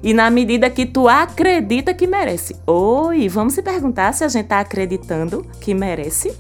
e 0.03 0.15
na 0.15 0.31
medida 0.31 0.71
que 0.71 0.87
tu 0.87 1.09
acredita 1.09 1.95
que 1.95 2.07
merece. 2.07 2.57
Oi, 2.67 3.29
vamos 3.29 3.55
se 3.55 3.63
perguntar 3.63 4.13
se 4.13 4.25
a 4.25 4.29
gente 4.29 4.45
está 4.45 4.61
acreditando 4.61 5.45
que 5.61 5.75
merece 5.75 6.33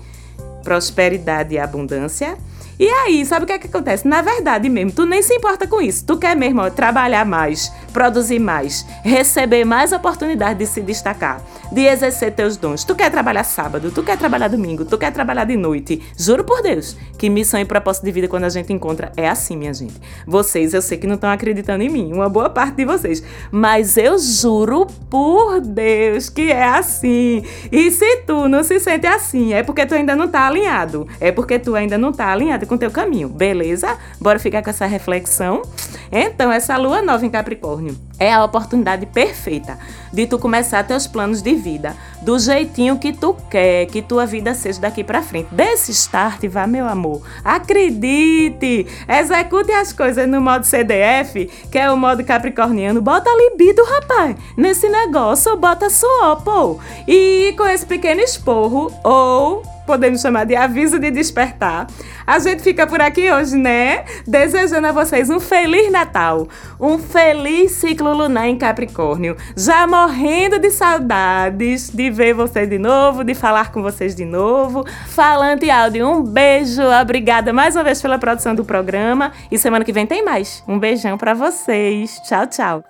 prosperidade 0.63 1.55
e 1.55 1.59
abundância 1.59 2.37
e 2.79 2.89
aí, 2.89 3.27
sabe 3.27 3.43
o 3.43 3.47
que 3.47 3.53
é 3.53 3.59
que 3.59 3.67
acontece? 3.67 4.07
Na 4.07 4.23
verdade 4.23 4.69
mesmo, 4.69 4.93
tu 4.93 5.05
nem 5.05 5.21
se 5.21 5.35
importa 5.35 5.67
com 5.67 5.81
isso. 5.81 6.05
Tu 6.07 6.17
quer 6.17 6.37
mesmo 6.37 6.61
ó, 6.61 6.71
trabalhar 6.71 7.27
mais, 7.27 7.73
produzir 7.93 8.39
mais, 8.39 8.87
receber 9.03 9.65
mais 9.65 9.93
oportunidade 9.93 10.59
de 10.59 10.67
se 10.67 10.81
destacar, 10.81 11.43
de 11.73 11.83
exercer 11.83 12.33
teus 12.33 12.57
dons. 12.57 12.85
Tu 12.85 12.95
quer 12.95 13.11
trabalhar 13.11 13.45
sábado, 13.45 13.91
tu 13.91 14.03
quer 14.03 14.17
trabalhar 14.17 14.49
domingo, 14.49 14.85
tu 14.85 14.97
quer 14.97 15.13
trabalhar 15.13 15.45
de 15.45 15.57
noite. 15.57 16.03
Juro 16.17 16.45
por 16.45 16.63
Deus 16.63 16.97
que 17.17 17.29
missão 17.29 17.61
e 17.61 17.65
propósito 17.65 18.05
de 18.05 18.13
vida 18.13 18.29
quando 18.29 18.45
a 18.45 18.49
gente 18.49 18.73
encontra 18.73 19.13
é 19.17 19.29
assim, 19.29 19.57
minha 19.57 19.75
gente. 19.75 19.95
Vocês, 20.27 20.73
eu 20.73 20.81
sei 20.81 20.99
que 20.99 21.07
não 21.07 21.17
estão 21.17 21.31
acreditando 21.31 21.83
em 21.83 21.89
mim, 21.89 22.13
uma 22.13 22.29
boa 22.29 22.49
parte 22.49 22.77
de 22.77 22.85
vocês, 22.85 23.23
mas 23.51 23.97
eu 23.97 24.19
juro 24.19 24.87
por 25.11 25.61
Deus 25.61 26.29
que 26.29 26.53
é 26.53 26.65
assim. 26.65 27.43
E 27.73 27.91
se 27.91 28.19
tu 28.19 28.49
não 28.49 28.63
se 28.63 28.79
sente 28.79 29.07
assim, 29.07 29.53
é 29.53 29.63
porque 29.63 29.85
tu 29.85 29.95
ainda 29.95 30.15
não 30.15 30.29
tá 30.29 30.47
alinhado. 30.47 31.07
É 31.21 31.33
porque 31.33 31.59
tu 31.59 31.75
ainda 31.75 31.99
não 31.99 32.13
tá 32.13 32.33
alinhado 32.33 32.67
com 32.67 32.77
teu 32.77 32.91
caminho, 32.91 33.29
beleza? 33.29 33.97
Bora 34.21 34.39
ficar 34.39 34.63
com 34.63 34.71
essa 34.71 34.87
reflexão? 34.87 35.63
Então, 36.11 36.51
essa 36.53 36.77
lua 36.77 37.03
nova 37.03 37.25
em 37.27 37.31
Capricórnio 37.31 37.88
é 38.19 38.33
a 38.33 38.45
oportunidade 38.45 39.07
perfeita 39.07 39.79
de 40.13 40.27
tu 40.27 40.39
começar 40.39 40.83
teus 40.85 41.07
planos 41.07 41.41
de 41.41 41.55
vida 41.55 41.97
do 42.23 42.39
jeitinho 42.39 42.99
que 42.99 43.13
tu 43.13 43.35
quer 43.49 43.87
que 43.87 44.03
tua 44.03 44.27
vida 44.27 44.55
seja 44.55 44.81
daqui 44.81 45.05
para 45.05 45.23
frente. 45.23 45.49
Desse 45.53 45.93
start, 45.93 46.45
vá, 46.49 46.67
meu 46.67 46.87
amor. 46.87 47.23
Acredite! 47.45 48.87
Execute 49.09 49.73
as 49.73 49.93
coisas 49.93 50.29
no 50.29 50.41
modo 50.41 50.65
CDF, 50.65 51.47
que 51.71 51.79
é 51.79 51.91
o 51.91 51.97
modo 51.97 52.25
capricorniano. 52.25 53.01
Bota 53.01 53.31
libido, 53.31 53.85
rapaz, 53.85 54.37
nesse 54.57 54.89
negócio, 54.89 55.57
bota 55.57 55.89
suor, 55.89 56.43
pô. 56.43 56.79
E 57.07 57.55
com 57.57 57.67
esse 57.67 57.87
pequeno 57.87 58.21
esporro, 58.21 58.93
ou 59.05 59.63
podemos 59.89 60.21
chamar 60.21 60.45
de 60.45 60.55
aviso 60.55 60.99
de 60.99 61.11
despertar. 61.11 61.87
A 62.27 62.39
gente 62.39 62.63
fica 62.63 62.87
por 62.87 63.01
aqui 63.01 63.33
hoje, 63.33 63.57
né? 63.57 64.05
Desejando 64.27 64.87
a 64.87 64.93
vocês 64.93 65.31
um 65.31 65.41
feliz 65.41 65.91
Natal, 65.91 66.47
um 66.79 66.99
feliz 66.99 67.73
ciclo 67.73 68.13
lunar 68.13 68.47
em 68.47 68.59
Capricórnio. 68.59 69.35
Já 69.57 69.87
morrendo 69.87 70.59
de 70.59 70.71
saudades 70.71 71.89
de 71.89 72.11
ver 72.11 72.35
vocês 72.35 72.69
de 72.69 72.79
novo, 72.79 73.25
de 73.25 73.35
falar 73.35 73.73
com 73.73 73.81
vocês 73.83 74.15
de 74.15 74.27
novo. 74.27 74.85
Falante 75.09 75.71
áudio, 75.71 76.07
um 76.07 76.23
beijo. 76.23 76.83
Obrigada 77.01 77.51
mais 77.51 77.75
uma 77.75 77.83
vez 77.83 78.03
pela 78.03 78.19
produção 78.19 78.55
do 78.55 78.67
programa. 78.67 79.33
E 79.51 79.57
semana 79.57 79.87
que 79.87 79.93
vem 79.93 80.07
tem 80.07 80.23
mais. 80.23 80.63
Um 80.69 80.79
beijão 80.79 81.17
para 81.17 81.33
vocês. 81.33 82.21
Tchau, 82.29 82.47
tchau. 82.47 82.85